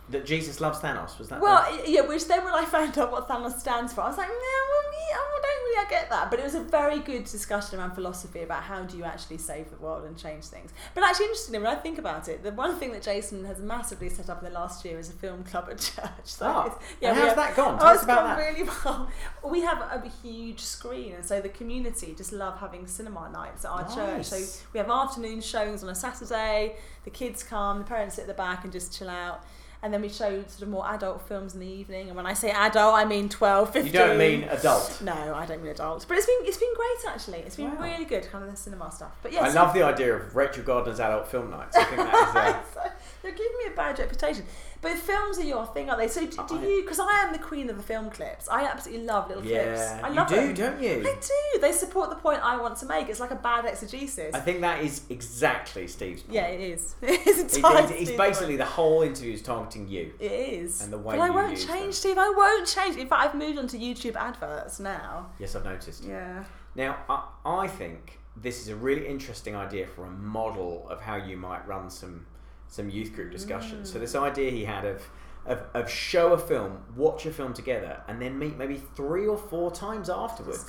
[0.10, 1.18] that, Jesus loves Thanos.
[1.20, 1.40] Was that?
[1.40, 4.18] the- Well, yeah, which then when I found out what Thanos stands for, I was
[4.18, 6.30] like, no, well, yeah, I don't really get that.
[6.30, 9.70] But it was a very good discussion around philosophy about how do you actually save
[9.72, 10.72] the world and change things.
[10.94, 14.10] But actually, interestingly, when I think about it, the one thing that Jason has massively
[14.10, 16.10] set up in the last year is a film club at church.
[16.26, 17.76] So Oh, we how's have- that gone?
[17.76, 18.38] Oh, Tell us it's gone that.
[18.38, 19.10] really well.
[19.44, 23.72] We have a huge screen, and so the community just love having cinema nights at
[23.72, 24.26] our church.
[24.26, 24.38] So
[24.74, 26.76] we have afternoon showings on a Saturday.
[27.04, 29.44] The kids come, the parents sit at the back and just chill out.
[29.84, 32.08] And then we show sort of more adult films in the evening.
[32.08, 33.86] And when I say adult, I mean 12, 15.
[33.92, 35.02] you don't mean adult.
[35.04, 36.06] No, I don't mean adult.
[36.08, 37.40] But it's been it's been great actually.
[37.40, 37.82] It's been Wow.
[37.84, 39.12] really good, kind of the cinema stuff.
[39.24, 41.76] But yes, I love the idea of Rachel Gardner's adult film nights.
[41.76, 42.78] I think that is.
[42.78, 42.90] Uh,
[43.24, 44.46] They're giving me a bad reputation.
[44.82, 46.08] But films are your thing, aren't they?
[46.08, 46.82] So do, do I- you?
[46.82, 48.50] Because I am the queen of the film clips.
[48.50, 49.56] I absolutely love little clips.
[49.80, 50.54] yeah, I you love do, them.
[50.56, 51.00] don't you?
[51.08, 51.16] I
[51.54, 51.62] do.
[51.62, 53.08] They support the point I want to make.
[53.08, 54.34] It's like a bad exegesis.
[54.34, 56.34] I think that is exactly Steve's point.
[56.34, 56.96] yeah, it is.
[57.04, 60.14] It is It's, entirely it's, it's basically the whole interview is targeting you.
[60.20, 60.82] It is.
[60.82, 61.92] and the way but I won't change, them.
[61.92, 62.18] Steve.
[62.18, 62.96] I won't change.
[62.98, 65.28] In fact, I've moved on to YouTube adverts now.
[65.38, 66.04] Yes, I've noticed.
[66.04, 66.44] Yeah.
[66.76, 71.18] Now, I, I think this is a really interesting idea for a model of how
[71.18, 72.26] you might run some
[72.72, 73.92] some youth group discussions.
[73.94, 75.04] So this idea he had of,
[75.46, 79.38] of of show a film, watch a film together, and then meet maybe three or
[79.38, 80.64] four times afterwards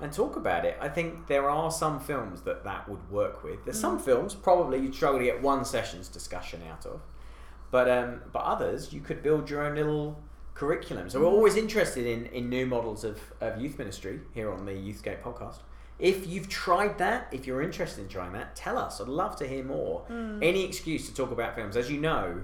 [0.00, 0.76] and talk about it.
[0.80, 3.64] I think there are some films that that would work with.
[3.64, 3.88] There's Mm.
[3.88, 7.00] some films probably you'd struggle to get one session's discussion out of,
[7.70, 10.18] but um, but others you could build your own little
[10.54, 11.10] curriculum.
[11.10, 14.72] So we're always interested in, in new models of, of youth ministry here on the
[14.72, 15.58] Youthscape podcast.
[15.98, 19.00] If you've tried that, if you're interested in trying that, tell us.
[19.00, 20.00] I'd love to hear more.
[20.02, 20.42] Hmm.
[20.42, 22.42] Any excuse to talk about films, as you know,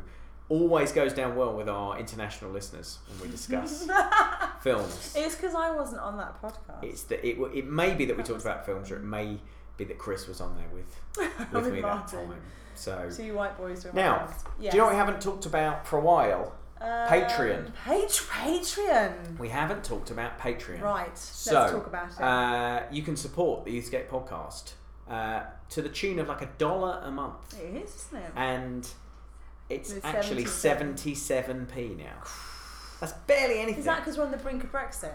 [0.49, 3.87] always goes down well with our international listeners when we discuss
[4.61, 5.15] films.
[5.17, 6.83] It's because I wasn't on that podcast.
[6.83, 9.39] It's that it, it may be that we talked about films, or it may
[9.77, 12.29] be that Chris was on there with with With me that Martin.
[12.29, 12.41] time.
[12.75, 15.99] So Two white boys now, my do you know what we haven't talked about for
[15.99, 16.55] a while?
[16.83, 17.67] Patreon.
[17.67, 19.39] Um, Pat- Patreon.
[19.39, 20.81] We haven't talked about Patreon.
[20.81, 21.17] Right.
[21.17, 22.21] So Let's talk about it.
[22.21, 24.73] Uh, you can support the Youthscape podcast
[25.09, 28.33] uh, to the tune of like a dollar a month, it is, isn't it?
[28.37, 28.89] and
[29.69, 31.67] it's It's actually 77.
[31.67, 32.23] p now.
[33.01, 33.81] That's barely anything.
[33.81, 35.15] Is that because we're on the brink of Brexit?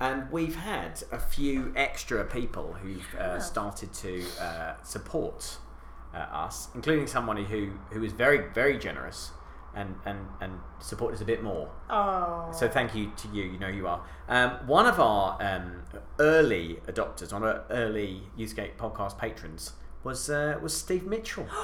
[0.00, 5.58] And we've had a few extra people who've uh, started to uh, support
[6.14, 9.30] uh, us, including someone who who is very very generous
[9.74, 11.70] and and and support us a bit more.
[11.90, 12.50] Oh.
[12.52, 13.44] So thank you to you.
[13.44, 14.04] You know who you are.
[14.28, 15.82] Um, one of our um,
[16.18, 19.72] early adopters, one of our early Youthscape podcast patrons,
[20.04, 21.46] was uh, was Steve Mitchell.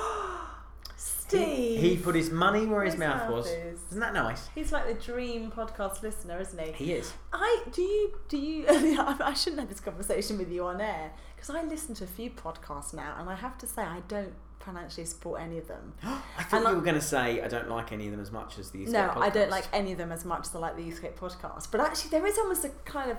[0.97, 1.81] Steve.
[1.81, 3.47] He put his money where his His mouth mouth was.
[3.49, 3.81] is.
[3.91, 4.49] Isn't that nice?
[4.55, 6.73] He's like the dream podcast listener, isn't he?
[6.73, 7.13] He is.
[7.33, 8.65] I do you do you?
[8.69, 12.31] I shouldn't have this conversation with you on air because I listen to a few
[12.31, 14.33] podcasts now, and I have to say I don't
[14.73, 15.95] financially support any of them.
[16.03, 18.31] I thought And you were going to say I don't like any of them as
[18.31, 19.23] much as the Youthscape No, podcast.
[19.23, 21.71] I don't like any of them as much as I like the Youthscape podcast.
[21.71, 23.17] But actually, there is almost a kind of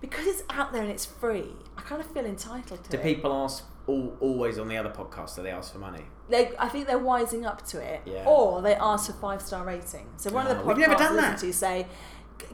[0.00, 1.50] because it's out there and it's free.
[1.76, 3.02] I kind of feel entitled to Do it.
[3.02, 5.30] people ask all, always on the other podcast?
[5.30, 6.02] So they ask for money.
[6.28, 8.24] They, I think they're wising up to it, Yeah.
[8.26, 10.08] or they ask for five star rating.
[10.16, 11.38] So one of Oh, the we've podcasts never done I listen that.
[11.38, 11.88] to say, "C-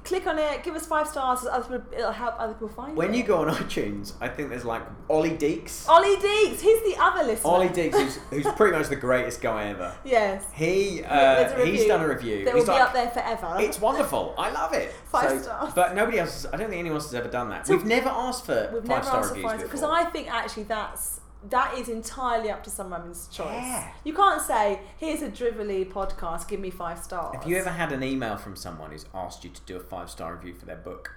[0.05, 1.45] click on it, give us five stars.
[1.45, 2.97] Other people, it'll help other people find it.
[2.97, 5.89] When you go on iTunes, I think there's like Ollie Deeks.
[5.89, 7.51] Ollie Deeks, he's the other listener.
[7.51, 9.95] Ollie Deeks, who's, who's pretty much the greatest guy ever.
[10.05, 10.45] Yes.
[10.55, 12.45] He uh, he's done a review.
[12.45, 13.57] That will He's be up there forever.
[13.61, 14.35] It's wonderful.
[14.39, 14.93] I love it.
[15.07, 15.73] Five So- stars.
[15.75, 16.43] But nobody else.
[16.43, 17.67] Has, I don't think anyone else has ever done that.
[17.67, 19.83] So We've never asked for We've five never star asked reviews because.
[19.83, 21.18] I think actually that's
[21.51, 23.47] that is entirely up to someone's choice.
[23.53, 23.93] Yeah.
[24.05, 27.93] You can't say, "Here's a drivelly podcast, give me five stars." Have you ever had
[27.93, 30.77] an email from someone who's asked you to do a five star review for their
[30.77, 31.15] book?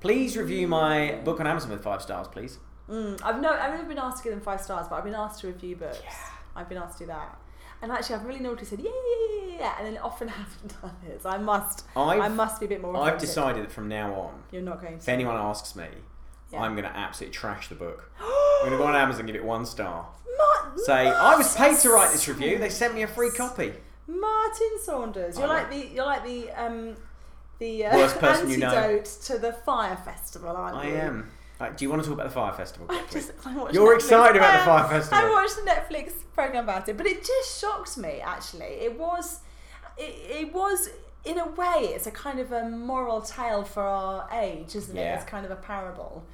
[0.00, 2.58] Please review my book on Amazon with five stars, please.
[2.88, 5.14] Mm, I've no, I've never been asked to give them five stars, but I've been
[5.14, 6.00] asked to review books.
[6.02, 6.10] Yeah.
[6.56, 7.38] I've been asked to do that.
[7.80, 10.96] And actually, I've really naughty said, yeah, yeah, yeah, yeah, and then often haven't done
[11.06, 11.22] it.
[11.22, 12.96] So I must, I've, I must be a bit more.
[12.96, 14.98] I've decided that from now on, You're not going to.
[14.98, 15.86] if anyone asks me,
[16.52, 16.62] Yeah.
[16.62, 18.10] I'm going to absolutely trash the book.
[18.20, 20.06] I'm going to go on Amazon and give it one star.
[20.76, 22.58] Say, I was paid to write this review.
[22.58, 23.72] They sent me a free copy.
[24.06, 25.36] Martin Saunders.
[25.36, 25.80] You're I like know.
[25.80, 26.96] the you're like the um
[27.58, 28.68] the uh, Worst person you know.
[28.68, 30.94] antidote to the Fyre Festival, aren't I you?
[30.94, 31.30] am.
[31.60, 33.32] Right, do you want to talk about the Fyre Festival just,
[33.72, 34.88] You're Netflix- excited about the Fyre.
[35.00, 35.18] Festival.
[35.18, 38.20] I watched the Netflix program about it, but it just shocks me.
[38.24, 39.40] Actually, it was,
[39.96, 40.14] it,
[40.46, 40.88] it was
[41.24, 45.00] in a way, it's a kind of a moral tale for our age, isn't it?
[45.16, 46.24] It's kind of a parable.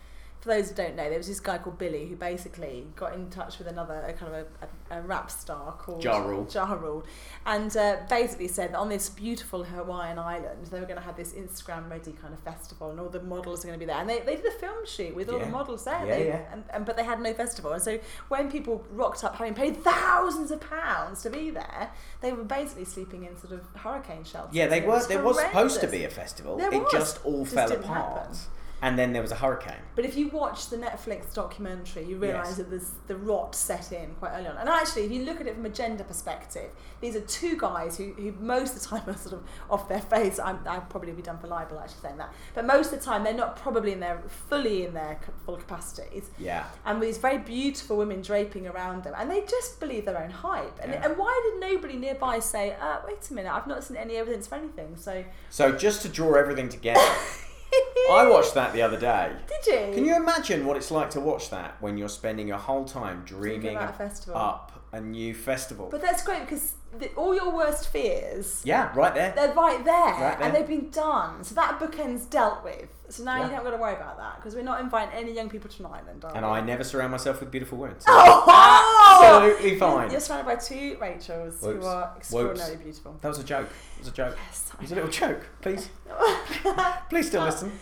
[0.45, 3.30] For those who don't know, there was this guy called Billy who basically got in
[3.30, 4.47] touch with another a kind of
[4.90, 6.47] a, a, a rap star called Ja Rule.
[6.53, 7.03] Ja Rule,
[7.47, 11.16] and uh, basically said that on this beautiful Hawaiian island, they were going to have
[11.16, 13.97] this Instagram ready kind of festival, and all the models are going to be there.
[13.99, 15.47] And they, they did a film shoot with all Yeah.
[15.47, 16.53] the models there, Yeah, They- yeah.
[16.53, 17.72] And, and but they had no festival.
[17.72, 21.90] And so when people rocked up, having paid thousands of pounds to be there,
[22.20, 24.55] they were basically sleeping in sort of hurricane shelters.
[24.55, 25.03] Yeah, they were.
[25.07, 26.59] There was supposed to be a festival.
[26.59, 26.92] There it was.
[26.92, 28.18] just all Just fell apart.
[28.26, 28.36] happen.
[28.85, 29.80] And then there was a hurricane.
[29.97, 32.57] But if you watch the Netflix documentary, you realise Yes.
[32.59, 34.59] that there's the rot set in quite early on.
[34.59, 36.68] And actually, if you look at it from a gender perspective,
[37.01, 40.03] these are two guys who, who most of the time are sort of off their
[40.03, 40.39] face.
[40.39, 42.35] I'm, I'd probably be done for libel actually saying that.
[42.55, 44.20] But most of the time, they're not probably in their
[44.51, 46.30] fully in their full capacities.
[46.39, 46.66] Yeah.
[46.85, 50.30] And with these very beautiful women draping around them, and they just believe their own
[50.30, 50.78] hype.
[50.82, 51.05] And, Yeah.
[51.09, 54.47] and why did nobody nearby say, uh, "Wait a minute, I've not seen any evidence
[54.47, 54.97] for anything"?
[54.97, 57.01] So, So just to draw everything together,
[58.11, 59.33] I watched that the other day.
[59.47, 59.95] Did you?
[59.95, 63.22] Can you imagine what it's like to watch that when you're spending your whole time
[63.25, 64.37] dreaming about a festival.
[64.37, 65.89] up a new festival?
[65.91, 68.61] But that's great because the, all your worst fears.
[68.64, 69.33] yeah, right there.
[69.35, 70.43] They're right there, Right there.
[70.43, 71.43] and they've been done.
[71.45, 72.89] So that bookend's dealt with.
[73.11, 73.45] So now Yeah.
[73.45, 76.03] you don't got to worry about that because we're not inviting any young people tonight,
[76.03, 76.45] island, are And?
[76.47, 78.01] I never surround myself with beautiful women.
[78.01, 79.41] So Oh!
[79.43, 80.11] absolutely fine.
[80.11, 81.85] You're surrounded by two Rachels Whoops.
[81.85, 83.19] who are extraordinarily beautiful.
[83.21, 83.69] That was a joke.
[83.97, 84.37] It was a joke.
[84.47, 85.47] Yes, It was a little joke.
[85.61, 85.89] Please,
[87.11, 87.73] please still listen.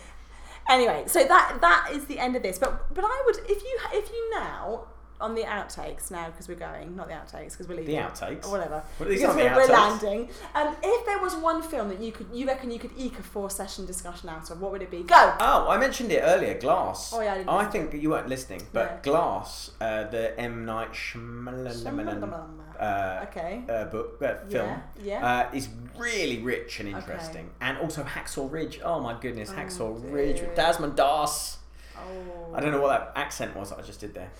[0.68, 2.58] Anyway, so that that is the end of this.
[2.58, 4.86] But but I would if you if you now
[5.22, 8.46] on the outtakes now because we're going not the outtakes because we're leaving The outtakes?
[8.46, 10.02] or whatever Well, these because aren't the we're, outtakes.
[10.02, 10.28] landing.
[10.54, 13.22] Um, if there was one film that you could you reckon you could eke a
[13.22, 15.02] four session discussion out of, what would it be?
[15.04, 15.34] Go.
[15.40, 16.58] Oh, I mentioned it earlier.
[16.58, 17.12] Glass.
[17.14, 19.12] Oh, yeah, I didn't I think you weren't listening, but No.
[19.12, 22.48] Glass, uh, the M Night Shyamalan
[22.80, 23.62] uh, okay.
[23.68, 24.80] uh, book uh, film, Yeah.
[25.20, 25.46] Yeah.
[25.50, 28.80] uh, is really rich and interesting, and also Hacksaw Ridge.
[28.84, 30.10] Oh my goodness, Oh, Hacksaw dear.
[30.10, 31.58] Ridge with Desmond Das.
[31.96, 32.54] oh.
[32.54, 34.30] I don't know what that accent was that I just did there.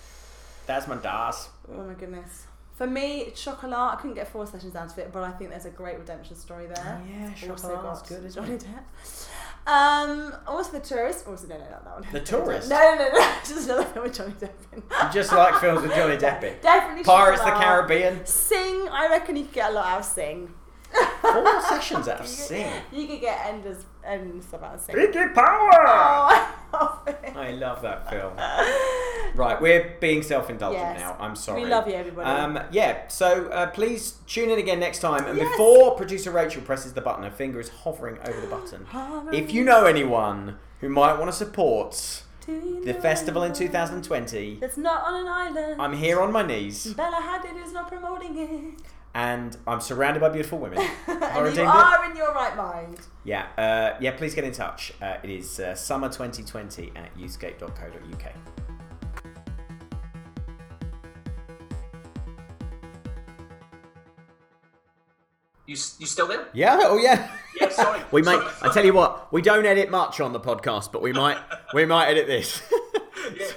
[0.67, 1.49] Desmond Das.
[1.71, 2.47] Oh my goodness.
[2.75, 5.65] For me, Chocolat, I couldn't get four sessions out of it, but I think there's
[5.65, 7.01] a great redemption story there.
[7.03, 8.65] Oh, yeah, Also got good, isn't Johnny it?
[8.65, 9.27] Depp.
[9.65, 11.27] Um, also The Tourist.
[11.27, 12.07] Also, no, no, not that one.
[12.11, 12.69] The Tourist?
[12.69, 13.33] No, no, no, no.
[13.45, 14.81] Just another film with Johnny Depp in.
[14.81, 16.55] You just like films with Johnny Depp in.
[16.61, 18.25] Definitely Pirates of the Caribbean.
[18.25, 20.53] Sing, I reckon you could get a lot out of Sing.
[21.21, 22.69] Four sessions out of You six.
[22.91, 24.97] you could get enders and stuff out of six.
[24.97, 25.69] Pinky power!
[25.75, 27.33] Oh, I love it.
[27.35, 28.33] I love that film.
[29.35, 30.99] Right, we're being self-indulgent Yes.
[30.99, 31.17] now.
[31.19, 31.63] I'm sorry.
[31.63, 32.29] We love you, everybody.
[32.29, 35.25] Um, yeah, so uh, please tune in again next time.
[35.25, 35.49] And Yes.
[35.51, 38.85] before producer Rachel presses the button, her finger is hovering over the button.
[39.33, 45.03] If you know anyone who might want to support the festival in 2020, That's not
[45.05, 45.81] on an island.
[45.81, 48.81] I'm here on my knees Bella Hadid is not promoting it.
[49.15, 50.79] And I'm surrounded by beautiful women.
[51.07, 52.99] And you are in your right mind.
[53.23, 54.11] Yeah, uh, yeah.
[54.11, 54.93] Please get in touch.
[55.01, 58.33] Uh, it is uh, summer 2020 at youthscape.co.uk.
[65.65, 66.47] You, you still there?
[66.53, 66.79] Yeah.
[66.81, 67.29] Oh yeah.
[67.61, 68.01] Yeah, sorry.
[68.11, 68.39] We might.
[68.39, 68.51] Sorry.
[68.63, 69.31] I tell you what.
[69.31, 71.37] We don't edit much on the podcast, but we might.
[71.73, 72.61] we might edit this.
[73.37, 73.47] Yeah.